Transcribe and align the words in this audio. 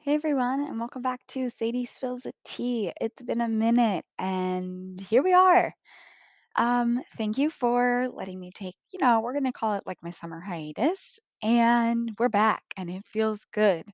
Hey 0.00 0.14
everyone, 0.14 0.60
and 0.66 0.78
welcome 0.78 1.02
back 1.02 1.20
to 1.28 1.48
Sadie 1.50 1.84
Spills 1.84 2.26
a 2.26 2.32
Tea. 2.44 2.92
It's 3.00 3.22
been 3.22 3.40
a 3.40 3.48
minute, 3.48 4.04
and 4.18 5.00
here 5.00 5.22
we 5.22 5.32
are. 5.32 5.74
Um, 6.56 7.02
thank 7.16 7.38
you 7.38 7.50
for 7.50 8.08
letting 8.12 8.40
me 8.40 8.52
take, 8.54 8.76
you 8.92 9.00
know, 9.00 9.20
we're 9.20 9.34
gonna 9.34 9.52
call 9.52 9.74
it 9.74 9.84
like 9.86 9.98
my 10.02 10.10
summer 10.10 10.40
hiatus, 10.40 11.20
and 11.42 12.12
we're 12.18 12.28
back, 12.30 12.64
and 12.76 12.90
it 12.90 13.04
feels 13.06 13.44
good. 13.52 13.84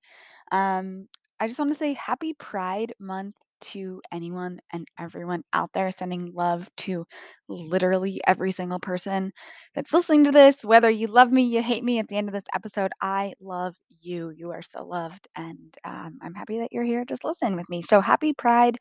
Um, 0.52 1.08
I 1.40 1.48
just 1.48 1.58
want 1.58 1.72
to 1.72 1.78
say 1.78 1.94
happy 1.94 2.34
Pride 2.34 2.94
Month 3.00 3.36
to 3.60 4.00
anyone 4.12 4.60
and 4.72 4.86
everyone 4.98 5.42
out 5.52 5.70
there, 5.72 5.90
sending 5.90 6.32
love 6.34 6.68
to 6.78 7.06
literally 7.48 8.20
every 8.26 8.52
single 8.52 8.80
person 8.80 9.32
that's 9.74 9.92
listening 9.92 10.24
to 10.24 10.32
this. 10.32 10.64
Whether 10.64 10.90
you 10.90 11.06
love 11.06 11.32
me, 11.32 11.44
you 11.44 11.62
hate 11.62 11.84
me, 11.84 11.98
at 11.98 12.08
the 12.08 12.16
end 12.16 12.28
of 12.28 12.34
this 12.34 12.46
episode, 12.54 12.92
I 13.00 13.34
love 13.40 13.74
you. 14.00 14.30
You 14.30 14.50
are 14.52 14.62
so 14.62 14.84
loved, 14.84 15.28
and 15.36 15.76
um, 15.84 16.18
I'm 16.22 16.34
happy 16.34 16.58
that 16.58 16.72
you're 16.72 16.84
here 16.84 17.04
just 17.04 17.24
listen 17.24 17.56
with 17.56 17.68
me. 17.68 17.82
So 17.82 18.00
happy 18.00 18.32
Pride 18.32 18.76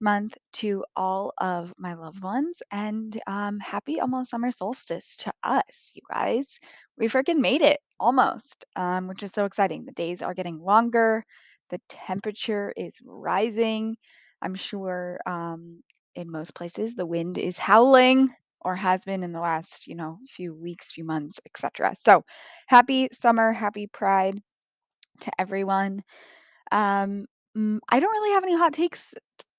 month 0.00 0.36
to 0.52 0.84
all 0.96 1.32
of 1.38 1.72
my 1.78 1.94
loved 1.94 2.22
ones 2.22 2.62
and 2.70 3.20
um, 3.26 3.58
happy 3.60 4.00
almost 4.00 4.30
summer 4.30 4.50
solstice 4.50 5.16
to 5.16 5.32
us, 5.42 5.92
you 5.94 6.02
guys. 6.12 6.58
We 6.98 7.08
freaking 7.08 7.38
made 7.38 7.62
it 7.62 7.80
almost, 7.98 8.64
um, 8.76 9.08
which 9.08 9.22
is 9.22 9.32
so 9.32 9.44
exciting. 9.44 9.84
The 9.84 9.92
days 9.92 10.22
are 10.22 10.34
getting 10.34 10.58
longer, 10.58 11.24
the 11.74 11.80
temperature 11.88 12.72
is 12.76 12.94
rising. 13.04 13.96
I'm 14.40 14.54
sure 14.54 15.18
um, 15.26 15.82
in 16.14 16.30
most 16.30 16.54
places 16.54 16.94
the 16.94 17.04
wind 17.04 17.36
is 17.36 17.58
howling 17.58 18.32
or 18.60 18.76
has 18.76 19.04
been 19.04 19.24
in 19.24 19.32
the 19.32 19.40
last, 19.40 19.88
you 19.88 19.96
know, 19.96 20.18
few 20.28 20.54
weeks, 20.54 20.92
few 20.92 21.04
months, 21.04 21.40
etc. 21.46 21.94
So, 22.00 22.22
happy 22.68 23.08
summer, 23.12 23.52
happy 23.52 23.88
pride 23.88 24.40
to 25.20 25.32
everyone. 25.40 26.02
Um, 26.70 27.26
mm, 27.56 27.80
I 27.88 28.00
don't 28.00 28.12
really 28.12 28.34
have 28.34 28.44
any 28.44 28.56
hot 28.56 28.72
takes 28.72 29.12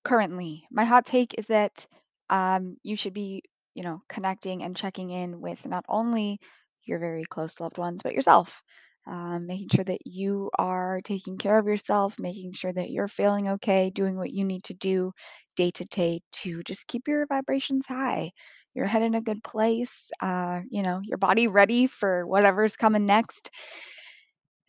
currently. 0.05 0.65
My 0.71 0.85
hot 0.85 1.05
take 1.05 1.35
is 1.37 1.47
that 1.47 1.85
um, 2.29 2.77
you 2.83 2.95
should 2.95 3.13
be, 3.13 3.43
you 3.73 3.83
know, 3.83 4.01
connecting 4.07 4.63
and 4.63 4.77
checking 4.77 5.09
in 5.11 5.41
with 5.41 5.67
not 5.67 5.83
only 5.89 6.39
your 6.85 6.99
very 6.99 7.25
close 7.25 7.59
loved 7.59 7.77
ones, 7.77 8.01
but 8.03 8.13
yourself. 8.13 8.63
Um, 9.07 9.45
making 9.47 9.69
sure 9.73 9.83
that 9.83 10.05
you 10.05 10.49
are 10.57 11.01
taking 11.03 11.37
care 11.37 11.57
of 11.59 11.67
yourself, 11.67 12.17
making 12.19 12.53
sure 12.53 12.73
that 12.73 12.89
you're 12.89 13.07
feeling 13.07 13.49
okay, 13.49 13.89
doing 13.91 14.17
what 14.17 14.31
you 14.31 14.43
need 14.43 14.63
to 14.65 14.73
do 14.73 15.11
day 15.55 15.71
to 15.71 15.85
day 15.85 16.21
to 16.31 16.63
just 16.63 16.87
keep 16.87 17.07
your 17.07 17.25
vibrations 17.27 17.85
high. 17.87 18.31
Your 18.73 18.87
head 18.87 19.03
in 19.03 19.15
a 19.15 19.21
good 19.21 19.43
place, 19.43 20.11
uh, 20.21 20.61
you 20.69 20.83
know, 20.83 20.99
your 21.03 21.17
body 21.17 21.47
ready 21.47 21.87
for 21.87 22.25
whatever's 22.27 22.75
coming 22.75 23.05
next 23.05 23.49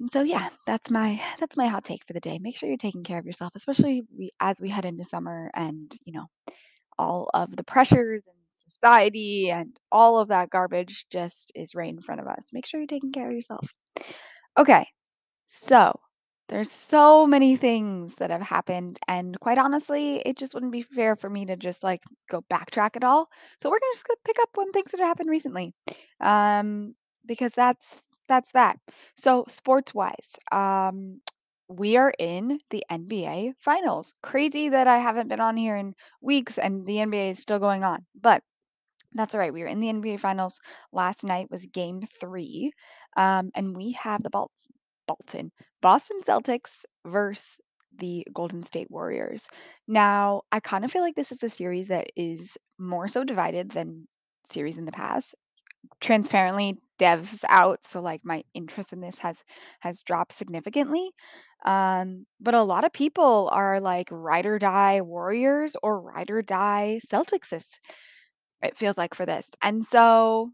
and 0.01 0.11
so 0.11 0.23
yeah, 0.23 0.49
that's 0.67 0.91
my 0.91 1.21
that's 1.39 1.57
my 1.57 1.67
hot 1.67 1.85
take 1.85 2.05
for 2.07 2.13
the 2.13 2.21
day. 2.21 2.39
Make 2.39 2.57
sure 2.57 2.69
you're 2.69 2.77
taking 2.77 3.03
care 3.05 3.19
of 3.19 3.25
yourself, 3.27 3.53
especially 3.57 4.03
as 4.41 4.61
we 4.61 4.69
head 4.69 4.85
into 4.85 5.05
summer 5.05 5.51
and, 5.55 5.95
you 6.05 6.13
know, 6.13 6.27
all 6.99 7.31
of 7.35 7.55
the 7.57 7.65
pressures 7.65 8.23
and 8.27 8.37
society 8.49 9.51
and 9.51 9.77
all 9.93 10.19
of 10.19 10.29
that 10.29 10.51
garbage 10.51 11.07
just 11.11 11.53
is 11.55 11.75
right 11.75 11.91
in 11.93 12.01
front 12.01 12.21
of 12.21 12.27
us. 12.29 12.51
Make 12.53 12.67
sure 12.67 12.81
you're 12.81 12.87
taking 12.87 13.13
care 13.13 13.29
of 13.29 13.35
yourself. 13.35 13.69
Okay. 14.59 14.87
So, 15.51 16.01
there's 16.49 16.71
so 16.73 17.27
many 17.27 17.57
things 17.57 18.17
that 18.17 18.31
have 18.31 18.43
happened, 18.43 18.99
and 19.09 19.39
quite 19.41 19.59
honestly, 19.59 20.19
it 20.27 20.37
just 20.39 20.55
wouldn't 20.55 20.73
be 20.73 20.83
fair 20.83 21.17
for 21.17 21.31
me 21.31 21.47
to 21.47 21.57
just 21.57 21.83
like 21.85 22.03
go 22.31 22.43
backtrack 22.53 22.97
at 22.97 23.05
all. 23.05 23.29
So 23.63 23.71
we're 23.71 23.81
gonna 23.81 23.95
just 23.95 24.07
gonna 24.09 24.19
pick 24.27 24.39
up 24.41 24.51
on 24.59 24.73
things 24.73 24.93
that 24.93 25.01
have 25.01 25.09
happened 25.09 25.31
recently, 25.31 25.75
um, 26.21 26.95
because 27.27 27.53
that's 27.53 28.03
that's 28.29 28.53
that. 28.53 28.79
So 29.17 29.45
sports 29.49 29.95
wise, 29.95 30.37
um, 30.53 31.21
we 31.69 31.97
are 31.99 32.13
in 32.19 32.61
the 32.71 32.85
NBA 32.91 33.55
finals. 33.61 34.15
Crazy 34.23 34.69
that 34.71 34.89
I 34.89 34.99
haven't 34.99 35.29
been 35.29 35.41
on 35.41 35.57
here 35.59 35.77
in 35.77 35.95
weeks, 36.23 36.59
and 36.59 36.87
the 36.87 37.01
NBA 37.01 37.31
is 37.31 37.41
still 37.41 37.61
going 37.61 37.85
on, 37.85 38.07
but 38.21 38.43
that's 39.13 39.35
all 39.35 39.41
right. 39.41 39.53
We 39.53 39.63
were 39.63 39.69
in 39.69 39.81
the 39.81 39.89
NBA 39.89 40.19
Finals. 40.19 40.61
Last 40.93 41.25
night 41.25 41.51
was 41.51 41.67
game 41.67 42.03
three. 42.21 42.73
Um, 43.17 43.51
and 43.55 43.77
we 43.77 43.93
have 43.93 44.23
the 44.23 44.31
Bal- 44.31 44.51
Bolton, 45.07 45.53
Boston 45.81 46.21
Celtics 46.27 46.85
versus 47.07 47.59
the 47.99 48.27
Golden 48.33 48.63
State 48.63 48.91
Warriors. 48.91 49.49
Now, 49.89 50.43
I 50.53 50.61
kind 50.61 50.85
of 50.85 50.93
feel 50.93 51.03
like 51.03 51.15
this 51.15 51.33
is 51.33 51.43
a 51.43 51.49
series 51.49 51.89
that 51.89 52.09
is 52.17 52.59
more 52.79 53.09
so 53.09 53.25
divided 53.25 53.71
than 53.71 54.07
series 54.45 54.79
in 54.79 54.85
the 54.85 54.93
past. 54.93 55.35
Transparently, 56.01 56.77
Dev's 56.99 57.45
out, 57.49 57.85
so 57.85 58.01
like 58.01 58.21
my 58.25 58.43
interest 58.55 58.93
in 58.93 59.01
this 59.01 59.19
has 59.19 59.43
has 59.81 60.01
dropped 60.03 60.33
significantly. 60.33 61.11
Um, 61.65 62.27
but 62.41 62.55
a 62.55 62.63
lot 62.63 62.85
of 62.85 62.93
people 62.93 63.49
are 63.53 63.81
like 63.81 64.09
ride 64.11 64.47
or 64.47 64.59
die 64.59 65.01
Warriors 65.01 65.77
or 65.83 66.01
ride 66.01 66.31
or 66.31 66.43
die 66.43 67.01
Celtics 67.07 67.53
it 68.63 68.77
feels 68.77 68.99
like 68.99 69.15
for 69.15 69.27
this. 69.27 69.51
And 69.63 69.85
so 69.85 70.51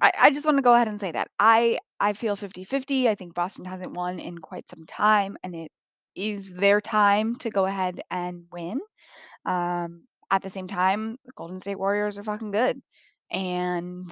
I, 0.00 0.12
I 0.18 0.30
just 0.30 0.44
want 0.44 0.58
to 0.58 0.62
go 0.62 0.74
ahead 0.74 0.88
and 0.88 1.00
say 1.00 1.12
that. 1.12 1.28
I 1.38 1.78
I 1.98 2.12
feel 2.14 2.36
fifty-fifty. 2.36 3.08
I 3.08 3.14
think 3.14 3.34
Boston 3.34 3.64
hasn't 3.64 3.92
won 3.92 4.18
in 4.18 4.38
quite 4.38 4.68
some 4.68 4.84
time 4.86 5.36
and 5.42 5.54
it 5.54 5.70
is 6.16 6.50
their 6.52 6.80
time 6.80 7.36
to 7.36 7.50
go 7.50 7.66
ahead 7.66 8.00
and 8.10 8.44
win. 8.52 8.80
Um 9.46 10.04
at 10.30 10.42
the 10.42 10.50
same 10.50 10.68
time, 10.68 11.18
the 11.26 11.32
Golden 11.36 11.60
State 11.60 11.78
Warriors 11.78 12.18
are 12.18 12.24
fucking 12.24 12.52
good. 12.52 12.80
And 13.30 14.10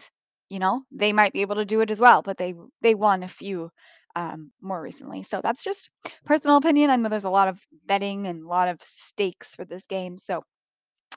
you 0.51 0.59
know, 0.59 0.83
they 0.93 1.13
might 1.13 1.33
be 1.33 1.43
able 1.43 1.57
to 1.57 1.65
do 1.67 1.81
it 1.83 1.91
as 1.91 2.01
well, 2.01 2.23
but 2.23 2.39
they 2.39 2.55
they 2.83 2.95
won 2.95 3.23
a 3.23 3.29
few 3.29 3.71
um 4.17 4.53
more 4.61 4.81
recently. 4.83 5.23
So 5.23 5.41
that's 5.43 5.65
just 5.65 5.91
personal 6.27 6.57
opinion. 6.59 6.91
I 6.91 6.97
know 6.97 7.09
there's 7.09 7.25
a 7.25 7.31
lot 7.31 7.49
of 7.49 7.61
betting 7.87 8.27
and 8.27 8.45
a 8.45 8.49
lot 8.49 8.69
of 8.69 8.83
stakes 8.83 9.55
for 9.55 9.65
this 9.65 9.85
game. 9.85 10.19
So 10.19 10.43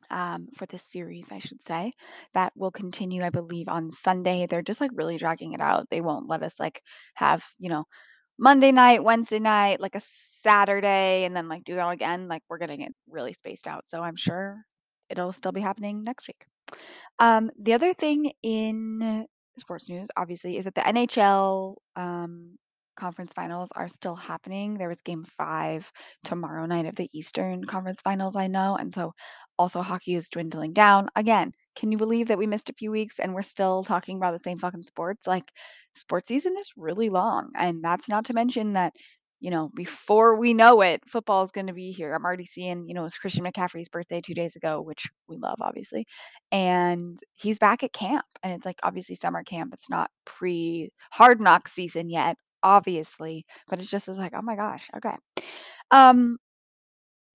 um, 0.10 0.48
for 0.56 0.66
this 0.66 0.84
series, 0.84 1.26
I 1.32 1.40
should 1.40 1.62
say. 1.62 1.92
That 2.34 2.54
will 2.56 2.72
continue, 2.72 3.24
I 3.24 3.30
believe, 3.30 3.68
on 3.68 3.90
Sunday. 3.90 4.46
They're 4.46 4.62
just 4.62 4.82
like 4.82 4.92
really 4.94 5.18
dragging 5.18 5.54
it 5.54 5.62
out. 5.62 5.88
They 5.90 6.02
won't 6.02 6.30
let 6.30 6.44
us 6.44 6.60
like 6.60 6.82
have, 7.16 7.44
you 7.60 7.70
know, 7.70 7.86
Monday 8.38 8.72
night, 8.72 9.04
Wednesday 9.04 9.40
night, 9.40 9.80
like 9.80 9.96
a 9.96 10.02
Saturday, 10.02 11.26
and 11.26 11.36
then 11.36 11.48
like 11.48 11.64
do 11.64 11.76
it 11.76 11.80
all 11.80 11.92
again. 11.92 12.28
Like 12.28 12.44
we're 12.50 12.58
getting 12.58 12.82
it 12.82 12.94
really 13.10 13.34
spaced 13.34 13.68
out. 13.68 13.88
So 13.88 14.02
I'm 14.02 14.16
sure 14.16 14.64
it'll 15.10 15.32
still 15.32 15.52
be 15.52 15.62
happening 15.62 16.04
next 16.04 16.28
week. 16.28 16.46
Um, 17.20 17.52
the 17.60 17.74
other 17.74 17.94
thing 17.94 18.32
in 18.42 19.28
sports 19.60 19.90
news, 19.90 20.08
obviously, 20.18 20.58
is 20.58 20.66
that 20.66 20.76
the 20.76 20.82
NHL 20.82 21.76
um, 21.96 22.58
conference 22.96 23.34
finals 23.34 23.70
are 23.76 23.88
still 23.88 24.16
happening. 24.16 24.78
There 24.78 24.88
was 24.90 25.02
game 25.02 25.26
five 25.38 25.92
tomorrow 26.24 26.66
night 26.66 26.86
of 26.86 26.96
the 26.96 27.10
Eastern 27.14 27.64
Conference 27.66 28.02
finals, 28.02 28.36
I 28.36 28.48
know. 28.48 28.76
And 28.78 28.94
so 28.94 29.14
also 29.58 29.82
hockey 29.82 30.16
is 30.16 30.30
dwindling 30.30 30.74
down. 30.74 31.10
Again, 31.16 31.52
can 31.76 31.92
you 31.92 31.98
believe 31.98 32.28
that 32.28 32.38
we 32.38 32.48
missed 32.48 32.70
a 32.70 32.74
few 32.74 32.92
weeks 32.92 33.20
and 33.20 33.34
we're 33.34 33.42
still 33.44 33.84
talking 33.84 34.18
about 34.18 34.32
the 34.34 34.40
same 34.40 34.58
fucking 34.60 34.84
sports? 34.84 35.28
Like, 35.28 35.52
sports 35.96 36.28
season 36.28 36.56
is 36.58 36.72
really 36.78 37.10
long. 37.10 37.50
And 37.58 37.84
that's 37.84 38.10
not 38.10 38.26
to 38.26 38.34
mention 38.34 38.74
that 38.74 38.94
you 39.40 39.50
know, 39.50 39.72
before 39.76 40.36
we 40.38 40.54
know 40.54 40.82
it, 40.82 41.02
football 41.10 41.44
is 41.44 41.50
going 41.50 41.66
to 41.66 41.74
be 41.74 41.92
here. 41.92 42.14
I'm 42.14 42.24
already 42.24 42.46
seeing, 42.46 42.88
you 42.88 42.94
know, 42.94 43.06
it's 43.06 43.18
Christian 43.18 43.44
McCaffrey's 43.44 43.90
birthday 43.90 44.22
two 44.22 44.36
days 44.36 44.56
ago, 44.56 44.82
which 44.82 45.08
we 45.28 45.38
love, 45.38 45.58
obviously 45.62 46.06
and 46.52 47.18
he's 47.34 47.60
back 47.60 47.84
at 47.84 47.94
camp 47.94 48.26
and 48.44 48.54
it's 48.54 48.66
like 48.66 48.80
obviously 48.84 49.16
summer 49.16 49.44
camp 49.44 49.74
it's 49.74 49.90
not 49.90 50.10
pre 50.26 50.90
hard 51.12 51.40
knock 51.40 51.68
season 51.68 52.10
yet 52.10 52.36
obviously 52.64 53.46
but 53.70 53.80
it's 53.80 53.90
just 53.90 54.10
as 54.10 54.18
like 54.18 54.34
oh 54.36 54.42
my 54.42 54.56
gosh 54.56 54.90
okay 54.96 55.16
um 55.92 56.38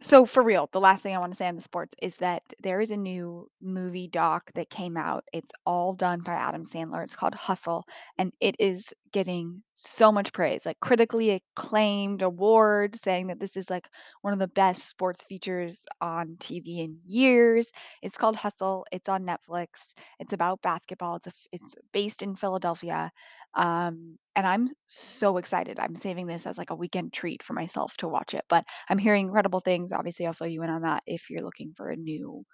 so 0.03 0.27
for 0.27 0.43
real, 0.43 0.69
the 0.73 0.81
last 0.81 1.03
thing 1.03 1.17
I 1.17 1.19
want 1.19 1.33
to 1.33 1.37
say 1.37 1.49
on 1.49 1.57
the 1.57 1.63
sports 1.63 1.95
is 2.03 2.19
that 2.19 2.43
there 2.63 2.83
is 2.83 2.91
a 2.91 2.99
new 2.99 3.49
movie 3.63 4.09
doc 4.09 4.51
that 4.55 4.69
came 4.69 4.95
out. 4.95 5.25
It's 5.33 5.51
all 5.65 5.95
done 5.95 6.21
by 6.21 6.35
Adam 6.35 6.65
Sandler. 6.65 7.03
It's 7.03 7.17
called 7.17 7.35
Hustle, 7.35 7.85
and 8.19 8.31
it 8.39 8.57
is 8.59 8.93
getting 9.13 9.63
so 9.75 10.13
much 10.13 10.35
praise, 10.35 10.67
like 10.67 10.79
critically 10.81 11.31
acclaimed 11.57 12.21
award, 12.21 12.95
saying 12.95 13.29
that 13.29 13.41
this 13.41 13.57
is 13.57 13.71
like 13.71 13.89
one 14.21 14.35
of 14.35 14.39
the 14.39 14.49
best 14.49 14.87
sports 14.87 15.25
features 15.25 15.81
on 16.03 16.37
TV 16.41 16.81
in 16.81 16.99
years. 17.07 17.71
It's 18.03 18.19
called 18.19 18.37
Hustle. 18.37 18.85
It's 18.93 19.09
on 19.09 19.25
Netflix. 19.25 19.95
It's 20.21 20.35
about 20.35 20.61
basketball. 20.61 21.17
It's 21.17 21.29
a, 21.29 21.33
it's 21.53 21.75
based 21.95 22.23
in 22.23 22.37
Philadelphia. 22.37 23.11
Um, 23.57 24.19
and 24.37 24.47
I'm 24.47 24.69
so 24.87 25.39
excited. 25.39 25.81
I'm 25.81 25.97
saving 25.97 26.27
this 26.27 26.47
as 26.47 26.59
like 26.59 26.71
a 26.71 26.77
weekend 26.77 27.13
treat 27.13 27.43
for 27.43 27.55
myself 27.55 27.97
to 27.99 28.09
watch 28.09 28.35
it. 28.35 28.45
But 28.49 28.65
I'm 28.89 28.99
hearing 28.99 29.27
incredible 29.27 29.61
things. 29.61 29.93
Obviously, 29.93 30.27
I'll 30.27 30.35
fill 30.35 30.49
you 30.49 30.63
in 30.63 30.71
on 30.71 30.83
that 30.83 31.03
if 31.07 31.31
you're 31.31 31.43
looking 31.43 31.73
for 31.77 31.91
a 31.91 31.97
new 31.97 32.45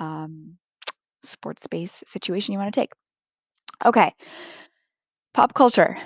um, 0.00 0.56
sports 1.22 1.64
space 1.64 2.02
situation 2.06 2.52
you 2.52 2.58
want 2.58 2.72
to 2.74 2.80
take. 2.80 2.92
Okay, 3.84 4.12
pop 5.34 5.54
culture. 5.54 5.96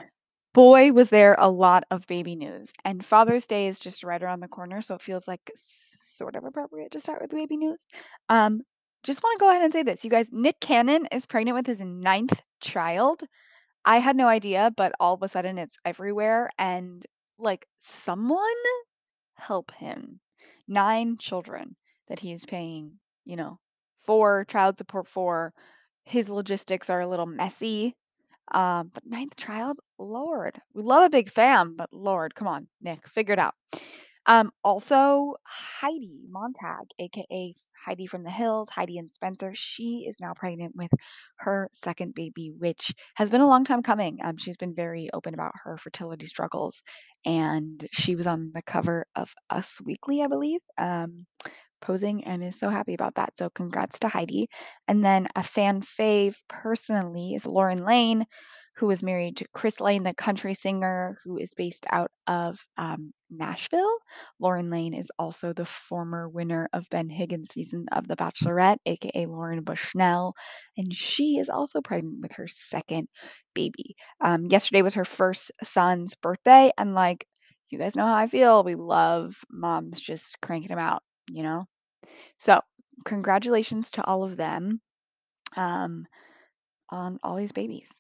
Boy, 0.54 0.92
was 0.92 1.08
there 1.10 1.34
a 1.38 1.48
lot 1.48 1.84
of 1.90 2.06
baby 2.06 2.36
news. 2.36 2.72
And 2.84 3.04
Father's 3.04 3.46
Day 3.46 3.68
is 3.68 3.78
just 3.78 4.04
right 4.04 4.22
around 4.22 4.40
the 4.40 4.48
corner, 4.48 4.82
so 4.82 4.94
it 4.94 5.02
feels 5.02 5.26
like 5.26 5.40
sort 5.56 6.36
of 6.36 6.44
appropriate 6.44 6.92
to 6.92 7.00
start 7.00 7.22
with 7.22 7.30
the 7.30 7.36
baby 7.38 7.56
news. 7.56 7.80
Um, 8.28 8.60
just 9.02 9.22
want 9.22 9.38
to 9.38 9.42
go 9.42 9.50
ahead 9.50 9.62
and 9.62 9.72
say 9.72 9.82
this. 9.82 10.04
You 10.04 10.10
guys, 10.10 10.26
Nick 10.30 10.60
Cannon 10.60 11.06
is 11.10 11.26
pregnant 11.26 11.56
with 11.56 11.66
his 11.66 11.80
ninth 11.80 12.42
child. 12.60 13.22
I 13.84 13.98
had 13.98 14.16
no 14.16 14.28
idea, 14.28 14.72
but 14.76 14.92
all 15.00 15.14
of 15.14 15.22
a 15.22 15.28
sudden 15.28 15.58
it's 15.58 15.78
everywhere. 15.84 16.50
And 16.58 17.04
like 17.38 17.66
someone 17.78 18.40
help 19.36 19.72
him. 19.74 20.20
9 20.68 21.16
children 21.18 21.76
that 22.08 22.20
he 22.20 22.32
is 22.32 22.44
paying, 22.46 22.92
you 23.24 23.36
know, 23.36 23.58
for 23.98 24.44
child 24.46 24.78
support 24.78 25.08
for. 25.08 25.52
His 26.04 26.28
logistics 26.28 26.90
are 26.90 27.00
a 27.00 27.08
little 27.08 27.26
messy, 27.26 27.94
um, 28.52 28.90
but 28.94 29.06
ninth 29.06 29.36
child? 29.36 29.80
Lord, 29.98 30.60
we 30.74 30.82
love 30.82 31.04
a 31.04 31.10
big 31.10 31.30
fam, 31.30 31.76
but 31.76 31.92
Lord, 31.92 32.34
come 32.34 32.48
on, 32.48 32.68
Nick, 32.80 33.08
figure 33.08 33.34
it 33.34 33.38
out. 33.38 33.54
Um, 34.26 34.52
also, 34.62 35.34
Heidi 35.44 36.20
Montag, 36.28 36.86
aka 36.98 37.54
Heidi 37.84 38.06
from 38.06 38.22
the 38.22 38.30
Hills, 38.30 38.68
Heidi 38.70 38.98
and 38.98 39.10
Spencer, 39.12 39.52
she 39.54 40.04
is 40.08 40.20
now 40.20 40.32
pregnant 40.34 40.76
with 40.76 40.92
her 41.38 41.68
second 41.72 42.14
baby, 42.14 42.52
which 42.56 42.92
has 43.16 43.30
been 43.30 43.40
a 43.40 43.46
long 43.48 43.64
time 43.64 43.82
coming. 43.82 44.18
Um, 44.22 44.36
she's 44.36 44.56
been 44.56 44.74
very 44.74 45.08
open 45.12 45.34
about 45.34 45.52
her 45.64 45.76
fertility 45.76 46.26
struggles, 46.26 46.82
and 47.26 47.86
she 47.92 48.14
was 48.14 48.26
on 48.28 48.52
the 48.54 48.62
cover 48.62 49.06
of 49.16 49.34
Us 49.50 49.80
Weekly, 49.84 50.22
I 50.22 50.28
believe. 50.28 50.60
Um, 50.78 51.26
posing 51.80 52.24
and 52.24 52.42
is 52.44 52.58
so 52.58 52.68
happy 52.70 52.94
about 52.94 53.16
that. 53.16 53.36
So 53.36 53.50
congrats 53.50 53.98
to 54.00 54.08
Heidi. 54.08 54.48
And 54.88 55.04
then 55.04 55.28
a 55.36 55.42
fan 55.42 55.82
fave 55.82 56.36
personally 56.48 57.34
is 57.34 57.46
Lauren 57.46 57.84
Lane, 57.84 58.26
who 58.76 58.90
is 58.90 59.02
married 59.02 59.36
to 59.36 59.46
Chris 59.52 59.80
Lane, 59.80 60.02
the 60.02 60.14
country 60.14 60.54
singer 60.54 61.18
who 61.24 61.38
is 61.38 61.54
based 61.54 61.84
out 61.92 62.10
of 62.26 62.58
um, 62.78 63.12
Nashville. 63.30 63.98
Lauren 64.40 64.70
Lane 64.70 64.94
is 64.94 65.10
also 65.18 65.52
the 65.52 65.64
former 65.64 66.28
winner 66.28 66.68
of 66.72 66.88
Ben 66.90 67.08
Higgins' 67.08 67.52
season 67.52 67.86
of 67.92 68.08
The 68.08 68.16
Bachelorette, 68.16 68.78
aka 68.86 69.26
Lauren 69.26 69.62
Bushnell, 69.62 70.34
and 70.76 70.94
she 70.94 71.38
is 71.38 71.48
also 71.48 71.80
pregnant 71.80 72.20
with 72.22 72.32
her 72.32 72.46
second 72.48 73.08
baby. 73.54 73.94
Um, 74.20 74.46
yesterday 74.46 74.82
was 74.82 74.94
her 74.94 75.04
first 75.04 75.52
son's 75.62 76.14
birthday, 76.16 76.72
and 76.78 76.94
like 76.94 77.26
you 77.72 77.78
guys 77.78 77.96
know 77.96 78.06
how 78.06 78.14
I 78.14 78.26
feel. 78.26 78.62
We 78.62 78.74
love 78.74 79.34
moms 79.50 79.98
just 80.00 80.40
cranking 80.42 80.68
them 80.68 80.78
out, 80.78 81.02
you 81.30 81.42
know? 81.42 81.64
So, 82.38 82.60
congratulations 83.04 83.90
to 83.92 84.04
all 84.04 84.24
of 84.24 84.36
them 84.36 84.80
um, 85.56 86.06
on 86.90 87.18
all 87.22 87.36
these 87.36 87.52
babies. 87.52 87.90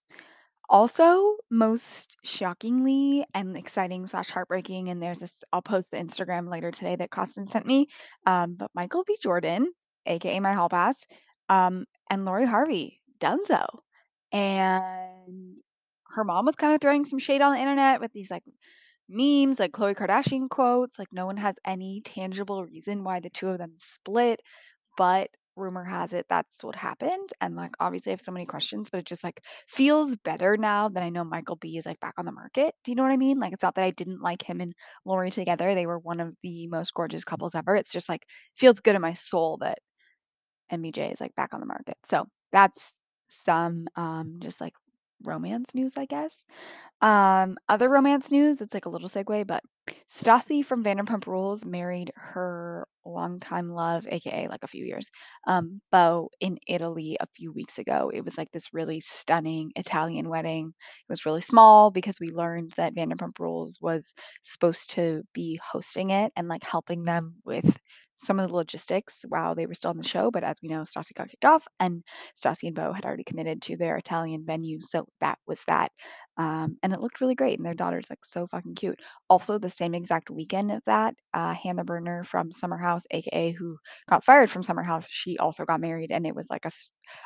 Also, 0.68 1.36
most 1.50 2.16
shockingly 2.24 3.26
and 3.34 3.56
exciting 3.56 4.06
slash 4.06 4.30
heartbreaking, 4.30 4.88
and 4.88 5.02
there's 5.02 5.18
this, 5.18 5.44
I'll 5.52 5.60
post 5.62 5.90
the 5.90 5.98
Instagram 5.98 6.48
later 6.48 6.70
today 6.70 6.96
that 6.96 7.10
Costin 7.10 7.48
sent 7.48 7.66
me, 7.66 7.88
um, 8.26 8.54
but 8.54 8.70
Michael 8.74 9.04
B. 9.06 9.18
Jordan, 9.22 9.70
aka 10.06 10.40
my 10.40 10.54
hall 10.54 10.68
pass, 10.68 11.04
um, 11.48 11.84
and 12.10 12.24
Lori 12.24 12.46
Harvey, 12.46 13.00
Dunzo. 13.20 13.66
And 14.32 15.58
her 16.08 16.24
mom 16.24 16.46
was 16.46 16.56
kind 16.56 16.74
of 16.74 16.80
throwing 16.80 17.04
some 17.04 17.18
shade 17.18 17.42
on 17.42 17.52
the 17.52 17.60
internet 17.60 18.00
with 18.00 18.12
these 18.12 18.30
like 18.30 18.44
memes, 19.08 19.60
like 19.60 19.72
Khloe 19.72 19.94
Kardashian 19.94 20.48
quotes. 20.48 20.98
Like, 20.98 21.12
no 21.12 21.26
one 21.26 21.36
has 21.36 21.56
any 21.66 22.00
tangible 22.02 22.64
reason 22.64 23.04
why 23.04 23.20
the 23.20 23.30
two 23.30 23.48
of 23.48 23.58
them 23.58 23.74
split, 23.78 24.40
but 24.96 25.28
rumor 25.56 25.84
has 25.84 26.12
it 26.12 26.26
that's 26.28 26.62
what 26.64 26.74
happened. 26.76 27.30
And 27.40 27.56
like, 27.56 27.72
obviously, 27.80 28.10
I 28.10 28.14
have 28.14 28.20
so 28.20 28.32
many 28.32 28.46
questions, 28.46 28.88
but 28.90 28.98
it 28.98 29.06
just 29.06 29.24
like 29.24 29.40
feels 29.68 30.16
better 30.18 30.56
now 30.56 30.88
that 30.90 31.02
I 31.02 31.10
know 31.10 31.24
Michael 31.24 31.56
B 31.56 31.76
is 31.78 31.86
like 31.86 32.00
back 32.00 32.14
on 32.18 32.24
the 32.26 32.32
market. 32.32 32.74
Do 32.84 32.90
you 32.90 32.94
know 32.96 33.02
what 33.02 33.12
I 33.12 33.16
mean? 33.16 33.38
Like, 33.40 33.52
it's 33.52 33.62
not 33.62 33.74
that 33.76 33.84
I 33.84 33.90
didn't 33.90 34.22
like 34.22 34.42
him 34.42 34.60
and 34.60 34.74
Lori 35.04 35.30
together. 35.30 35.74
They 35.74 35.86
were 35.86 35.98
one 35.98 36.20
of 36.20 36.34
the 36.42 36.66
most 36.68 36.94
gorgeous 36.94 37.24
couples 37.24 37.54
ever. 37.54 37.74
It's 37.76 37.92
just 37.92 38.08
like 38.08 38.26
feels 38.56 38.80
good 38.80 38.96
in 38.96 39.02
my 39.02 39.14
soul 39.14 39.58
that 39.58 39.78
MBJ 40.70 41.12
is 41.12 41.20
like 41.20 41.34
back 41.36 41.54
on 41.54 41.60
the 41.60 41.66
market. 41.66 41.96
So 42.04 42.26
that's 42.52 42.94
some 43.28 43.86
um 43.96 44.38
just 44.40 44.60
like 44.60 44.74
romance 45.24 45.74
news, 45.74 45.92
I 45.96 46.06
guess. 46.06 46.44
Um, 47.02 47.56
other 47.68 47.88
romance 47.88 48.30
news, 48.30 48.60
it's 48.60 48.74
like 48.74 48.86
a 48.86 48.90
little 48.90 49.08
segue, 49.08 49.46
but 49.46 49.62
Stassi 50.10 50.64
from 50.64 50.84
Vanderpump 50.84 51.26
Rules 51.26 51.64
married 51.64 52.12
her 52.16 52.86
longtime 53.04 53.70
love, 53.70 54.06
aka 54.10 54.48
like 54.48 54.62
a 54.62 54.68
few 54.68 54.84
years, 54.84 55.10
um, 55.46 55.80
Beau 55.90 56.30
in 56.40 56.58
Italy 56.66 57.16
a 57.20 57.26
few 57.34 57.52
weeks 57.52 57.78
ago. 57.78 58.10
It 58.12 58.24
was 58.24 58.38
like 58.38 58.50
this 58.52 58.72
really 58.72 59.00
stunning 59.00 59.72
Italian 59.76 60.28
wedding. 60.28 60.68
It 60.68 61.08
was 61.08 61.26
really 61.26 61.40
small 61.42 61.90
because 61.90 62.18
we 62.20 62.28
learned 62.28 62.72
that 62.76 62.94
Vanderpump 62.94 63.38
Rules 63.38 63.78
was 63.80 64.14
supposed 64.42 64.90
to 64.90 65.22
be 65.34 65.60
hosting 65.64 66.10
it 66.10 66.32
and 66.36 66.48
like 66.48 66.64
helping 66.64 67.04
them 67.04 67.36
with 67.44 67.78
some 68.22 68.38
of 68.38 68.48
the 68.48 68.54
logistics 68.54 69.24
while 69.28 69.54
they 69.54 69.66
were 69.66 69.74
still 69.74 69.90
on 69.90 69.96
the 69.96 70.08
show. 70.08 70.30
But 70.30 70.44
as 70.44 70.56
we 70.62 70.68
know, 70.68 70.82
Stassi 70.82 71.14
got 71.14 71.28
kicked 71.28 71.44
off 71.44 71.66
and 71.80 72.02
Stassi 72.36 72.68
and 72.68 72.74
Beau 72.74 72.92
had 72.92 73.04
already 73.04 73.24
committed 73.24 73.60
to 73.62 73.76
their 73.76 73.96
Italian 73.96 74.44
venue. 74.46 74.78
So 74.80 75.06
that 75.20 75.38
was 75.46 75.60
that. 75.66 75.90
Um, 76.38 76.76
and 76.82 76.92
it 76.92 77.00
looked 77.00 77.20
really 77.20 77.34
great. 77.34 77.58
And 77.58 77.66
their 77.66 77.74
daughter's 77.74 78.08
like 78.08 78.24
so 78.24 78.46
fucking 78.46 78.74
cute. 78.74 78.98
Also, 79.28 79.58
the 79.58 79.68
same 79.68 79.94
exact 79.94 80.30
weekend 80.30 80.70
of 80.70 80.82
that, 80.86 81.14
uh, 81.34 81.52
Hannah 81.54 81.84
Berner 81.84 82.24
from 82.24 82.50
Summer 82.52 82.78
House, 82.78 83.02
aka 83.10 83.52
who 83.52 83.76
got 84.08 84.24
fired 84.24 84.50
from 84.50 84.62
Summer 84.62 84.82
House, 84.82 85.06
she 85.10 85.36
also 85.38 85.64
got 85.64 85.80
married, 85.80 86.10
and 86.10 86.26
it 86.26 86.34
was 86.34 86.48
like 86.50 86.64
a, 86.64 86.70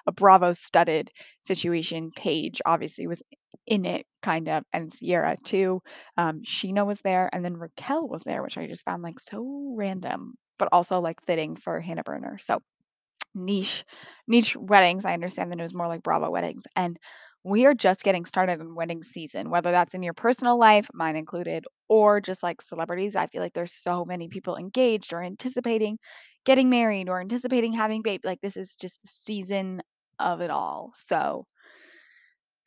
a 0.07 0.13
Bravo 0.13 0.53
studded 0.53 1.11
situation. 1.41 2.11
Paige 2.17 2.61
obviously 2.67 3.07
was 3.07 3.23
in 3.67 3.85
it, 3.85 4.07
kind 4.23 4.49
of, 4.49 4.65
and 4.73 4.93
Ciara 4.93 5.37
too. 5.45 5.81
Um, 6.17 6.43
Scheana 6.47 6.87
was 6.87 7.01
there, 7.03 7.31
and 7.33 7.45
then 7.45 7.57
Raquel 7.57 8.09
was 8.09 8.23
there, 8.25 8.43
which 8.43 8.59
I 8.59 8.67
just 8.67 8.85
found 8.85 9.03
like 9.03 9.21
so 9.21 9.75
random, 9.77 10.35
but 10.59 10.69
also 10.73 11.01
like 11.01 11.25
fitting 11.25 11.57
for 11.57 11.81
Hannah 11.81 12.05
Berner. 12.05 12.39
So 12.39 12.61
niche 13.35 13.85
niche 14.27 14.57
weddings. 14.57 15.05
I 15.05 15.15
understand 15.15 15.53
that 15.53 15.59
it 15.59 15.63
was 15.63 15.75
more 15.75 15.89
like 15.89 16.03
Bravo 16.03 16.31
weddings. 16.31 16.65
And 16.77 16.99
we 17.45 17.65
are 17.67 17.75
just 17.75 18.03
getting 18.03 18.25
started 18.25 18.61
in 18.61 18.75
wedding 18.75 19.05
season, 19.05 19.51
whether 19.51 19.71
that's 19.71 19.95
in 19.95 20.03
your 20.03 20.15
personal 20.15 20.59
life, 20.59 20.89
mine 20.93 21.15
included, 21.15 21.65
or 21.89 22.21
just 22.21 22.43
like 22.43 22.61
celebrities. 22.61 23.15
I 23.15 23.29
feel 23.29 23.41
like 23.41 23.53
there's 23.55 23.73
so 23.73 24.05
many 24.05 24.29
people 24.29 24.57
engaged 24.57 25.13
or 25.13 25.23
anticipating 25.23 25.99
getting 26.45 26.71
married 26.71 27.09
or 27.09 27.21
anticipating 27.21 27.73
having 27.73 28.03
baby. 28.03 28.23
Like 28.25 28.41
this 28.41 28.57
is 28.57 28.75
just 28.77 29.01
the 29.03 29.09
season 29.09 29.83
of 30.19 30.41
it 30.41 30.51
all. 30.51 30.93
So 30.97 31.47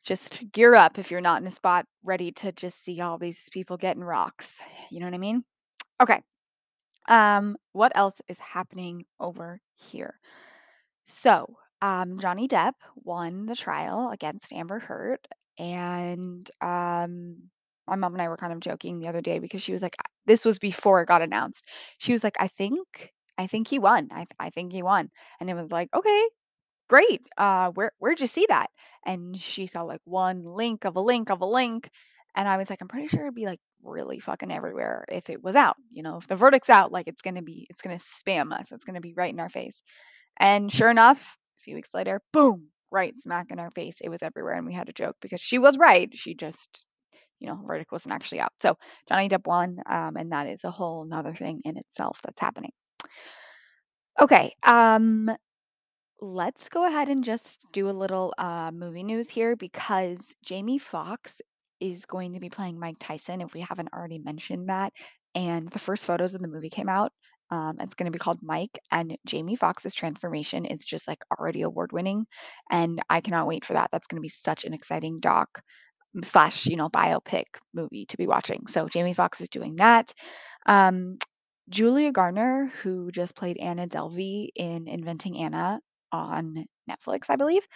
just 0.04 0.42
gear 0.52 0.74
up 0.74 0.98
if 0.98 1.10
you're 1.10 1.20
not 1.20 1.40
in 1.40 1.46
a 1.46 1.50
spot 1.50 1.84
ready 2.04 2.32
to 2.32 2.52
just 2.52 2.82
see 2.82 3.00
all 3.00 3.18
these 3.18 3.48
people 3.52 3.76
getting 3.76 4.02
rocks. 4.02 4.58
You 4.90 5.00
know 5.00 5.06
what 5.06 5.14
I 5.14 5.18
mean? 5.18 5.44
Okay. 6.00 6.20
Um, 7.08 7.56
what 7.72 7.92
else 7.94 8.20
is 8.28 8.38
happening 8.38 9.04
over 9.18 9.60
here? 9.74 10.18
So, 11.06 11.56
um, 11.82 12.18
Johnny 12.20 12.48
Depp 12.48 12.74
won 12.96 13.46
the 13.46 13.56
trial 13.56 14.10
against 14.10 14.52
Amber 14.52 14.78
Heard, 14.78 15.26
and 15.58 16.50
um, 16.60 17.50
my 17.86 17.96
mom 17.96 18.14
and 18.14 18.22
I 18.22 18.28
were 18.28 18.36
kind 18.36 18.52
of 18.52 18.60
joking 18.60 19.00
the 19.00 19.08
other 19.08 19.20
day 19.20 19.38
because 19.38 19.62
she 19.62 19.72
was 19.72 19.82
like, 19.82 19.96
"This 20.26 20.44
was 20.44 20.58
before 20.58 21.02
it 21.02 21.08
got 21.08 21.22
announced." 21.22 21.64
She 21.98 22.12
was 22.12 22.24
like, 22.24 22.36
"I 22.40 22.48
think, 22.48 23.12
I 23.38 23.46
think 23.46 23.68
he 23.68 23.78
won. 23.78 24.08
I, 24.12 24.18
th- 24.20 24.28
I 24.40 24.50
think 24.50 24.72
he 24.72 24.82
won," 24.82 25.10
and 25.40 25.50
it 25.50 25.54
was 25.54 25.72
like, 25.72 25.88
"Okay, 25.94 26.28
great. 26.88 27.22
Uh, 27.38 27.70
where, 27.70 27.92
where'd 27.98 28.20
you 28.20 28.26
see 28.26 28.46
that?" 28.48 28.70
And 29.06 29.38
she 29.40 29.66
saw 29.66 29.82
like 29.82 30.00
one 30.04 30.44
link 30.44 30.84
of 30.84 30.96
a 30.96 31.00
link 31.00 31.30
of 31.30 31.40
a 31.40 31.46
link, 31.46 31.90
and 32.34 32.48
I 32.48 32.56
was 32.56 32.70
like, 32.70 32.80
"I'm 32.82 32.88
pretty 32.88 33.08
sure 33.08 33.22
it'd 33.22 33.34
be 33.34 33.46
like 33.46 33.60
really 33.84 34.18
fucking 34.20 34.52
everywhere 34.52 35.04
if 35.08 35.30
it 35.30 35.42
was 35.42 35.56
out. 35.56 35.76
You 35.92 36.02
know, 36.02 36.18
if 36.18 36.26
the 36.28 36.36
verdict's 36.36 36.70
out, 36.70 36.92
like 36.92 37.08
it's 37.08 37.22
gonna 37.22 37.42
be, 37.42 37.66
it's 37.70 37.82
gonna 37.82 37.96
spam 37.96 38.52
us. 38.52 38.72
It's 38.72 38.84
gonna 38.84 39.00
be 39.00 39.14
right 39.14 39.32
in 39.32 39.40
our 39.40 39.48
face." 39.48 39.82
And 40.38 40.72
sure 40.72 40.90
enough, 40.90 41.36
a 41.60 41.62
few 41.62 41.74
weeks 41.76 41.94
later, 41.94 42.22
boom, 42.32 42.68
right 42.90 43.18
smack 43.20 43.50
in 43.50 43.58
our 43.60 43.70
face. 43.70 44.00
It 44.02 44.08
was 44.08 44.22
everywhere. 44.22 44.54
And 44.54 44.66
we 44.66 44.74
had 44.74 44.88
a 44.88 44.92
joke 44.92 45.16
because 45.20 45.40
she 45.40 45.58
was 45.58 45.78
right. 45.78 46.10
She 46.14 46.34
just, 46.34 46.84
you 47.40 47.48
know, 47.48 47.60
verdict 47.66 47.92
wasn't 47.92 48.14
actually 48.14 48.40
out. 48.40 48.52
So 48.60 48.76
Johnny 49.08 49.28
Depp 49.28 49.46
won. 49.46 49.78
Um, 49.86 50.16
and 50.16 50.32
that 50.32 50.46
is 50.48 50.64
a 50.64 50.70
whole 50.70 51.04
nother 51.04 51.34
thing 51.34 51.60
in 51.64 51.76
itself 51.76 52.20
that's 52.24 52.40
happening. 52.40 52.72
Okay. 54.20 54.54
Um, 54.62 55.30
let's 56.20 56.68
go 56.68 56.86
ahead 56.86 57.08
and 57.08 57.24
just 57.24 57.58
do 57.72 57.88
a 57.88 57.92
little 57.92 58.34
uh, 58.38 58.70
movie 58.72 59.02
news 59.02 59.28
here 59.28 59.56
because 59.56 60.34
Jamie 60.44 60.78
Foxx 60.78 61.40
is 61.80 62.04
going 62.04 62.34
to 62.34 62.40
be 62.40 62.50
playing 62.50 62.78
Mike 62.78 62.96
Tyson, 63.00 63.40
if 63.40 63.54
we 63.54 63.60
haven't 63.60 63.92
already 63.92 64.18
mentioned 64.18 64.68
that. 64.68 64.92
And 65.34 65.68
the 65.70 65.78
first 65.78 66.06
photos 66.06 66.34
of 66.34 66.40
the 66.40 66.48
movie 66.48 66.70
came 66.70 66.88
out. 66.88 67.12
Um, 67.50 67.78
it's 67.80 67.94
going 67.94 68.06
to 68.06 68.16
be 68.16 68.18
called 68.18 68.38
Mike, 68.42 68.78
and 68.92 69.16
Jamie 69.26 69.56
Foxx's 69.56 69.94
transformation 69.94 70.64
is 70.64 70.84
just 70.84 71.08
like 71.08 71.24
already 71.36 71.62
award 71.62 71.92
winning. 71.92 72.26
And 72.70 73.02
I 73.10 73.20
cannot 73.20 73.48
wait 73.48 73.64
for 73.64 73.72
that. 73.72 73.90
That's 73.90 74.06
going 74.06 74.18
to 74.18 74.22
be 74.22 74.28
such 74.28 74.64
an 74.64 74.72
exciting 74.72 75.18
doc 75.18 75.60
slash, 76.22 76.66
you 76.66 76.76
know, 76.76 76.88
biopic 76.88 77.46
movie 77.74 78.06
to 78.06 78.16
be 78.16 78.26
watching. 78.26 78.66
So 78.68 78.88
Jamie 78.88 79.14
Foxx 79.14 79.40
is 79.40 79.48
doing 79.48 79.76
that. 79.76 80.12
Um, 80.66 81.18
Julia 81.68 82.12
Garner, 82.12 82.72
who 82.82 83.10
just 83.12 83.36
played 83.36 83.56
Anna 83.58 83.86
Delvey 83.86 84.48
in 84.54 84.88
Inventing 84.88 85.38
Anna 85.38 85.80
on 86.12 86.66
Netflix, 86.90 87.26
I 87.30 87.36
believe, 87.36 87.66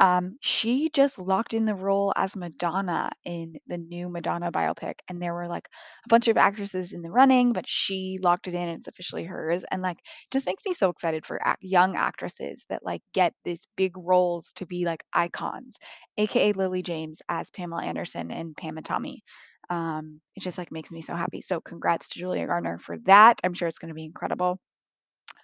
um, 0.00 0.36
she 0.40 0.90
just 0.90 1.18
locked 1.18 1.54
in 1.54 1.64
the 1.66 1.74
role 1.74 2.12
as 2.16 2.36
Madonna 2.36 3.10
in 3.24 3.56
the 3.66 3.78
new 3.78 4.08
Madonna 4.08 4.50
biopic. 4.52 4.94
And 5.08 5.20
there 5.20 5.34
were 5.34 5.48
like 5.48 5.68
a 6.04 6.08
bunch 6.08 6.28
of 6.28 6.36
actresses 6.36 6.92
in 6.92 7.02
the 7.02 7.10
running, 7.10 7.52
but 7.52 7.68
she 7.68 8.18
locked 8.22 8.48
it 8.48 8.54
in 8.54 8.68
and 8.68 8.78
it's 8.78 8.88
officially 8.88 9.24
hers. 9.24 9.64
And 9.70 9.82
like, 9.82 9.98
it 9.98 10.30
just 10.32 10.46
makes 10.46 10.64
me 10.64 10.72
so 10.72 10.90
excited 10.90 11.26
for 11.26 11.40
ac- 11.46 11.56
young 11.60 11.96
actresses 11.96 12.64
that 12.68 12.84
like 12.84 13.02
get 13.14 13.34
these 13.44 13.66
big 13.76 13.92
roles 13.96 14.52
to 14.54 14.66
be 14.66 14.84
like 14.84 15.04
icons, 15.12 15.76
aka 16.18 16.52
Lily 16.52 16.82
James 16.82 17.22
as 17.28 17.50
Pamela 17.50 17.84
Anderson 17.84 18.30
and 18.30 18.56
Pam 18.56 18.76
and 18.78 18.86
Tommy. 18.86 19.22
Um, 19.70 20.20
it 20.36 20.40
just, 20.42 20.58
like, 20.58 20.70
makes 20.72 20.90
me 20.90 21.00
so 21.00 21.14
happy. 21.14 21.40
So 21.40 21.60
congrats 21.60 22.08
to 22.10 22.18
Julia 22.18 22.46
Garner 22.46 22.78
for 22.78 22.98
that. 23.04 23.40
I'm 23.44 23.54
sure 23.54 23.68
it's 23.68 23.78
gonna 23.78 23.94
be 23.94 24.04
incredible. 24.04 24.58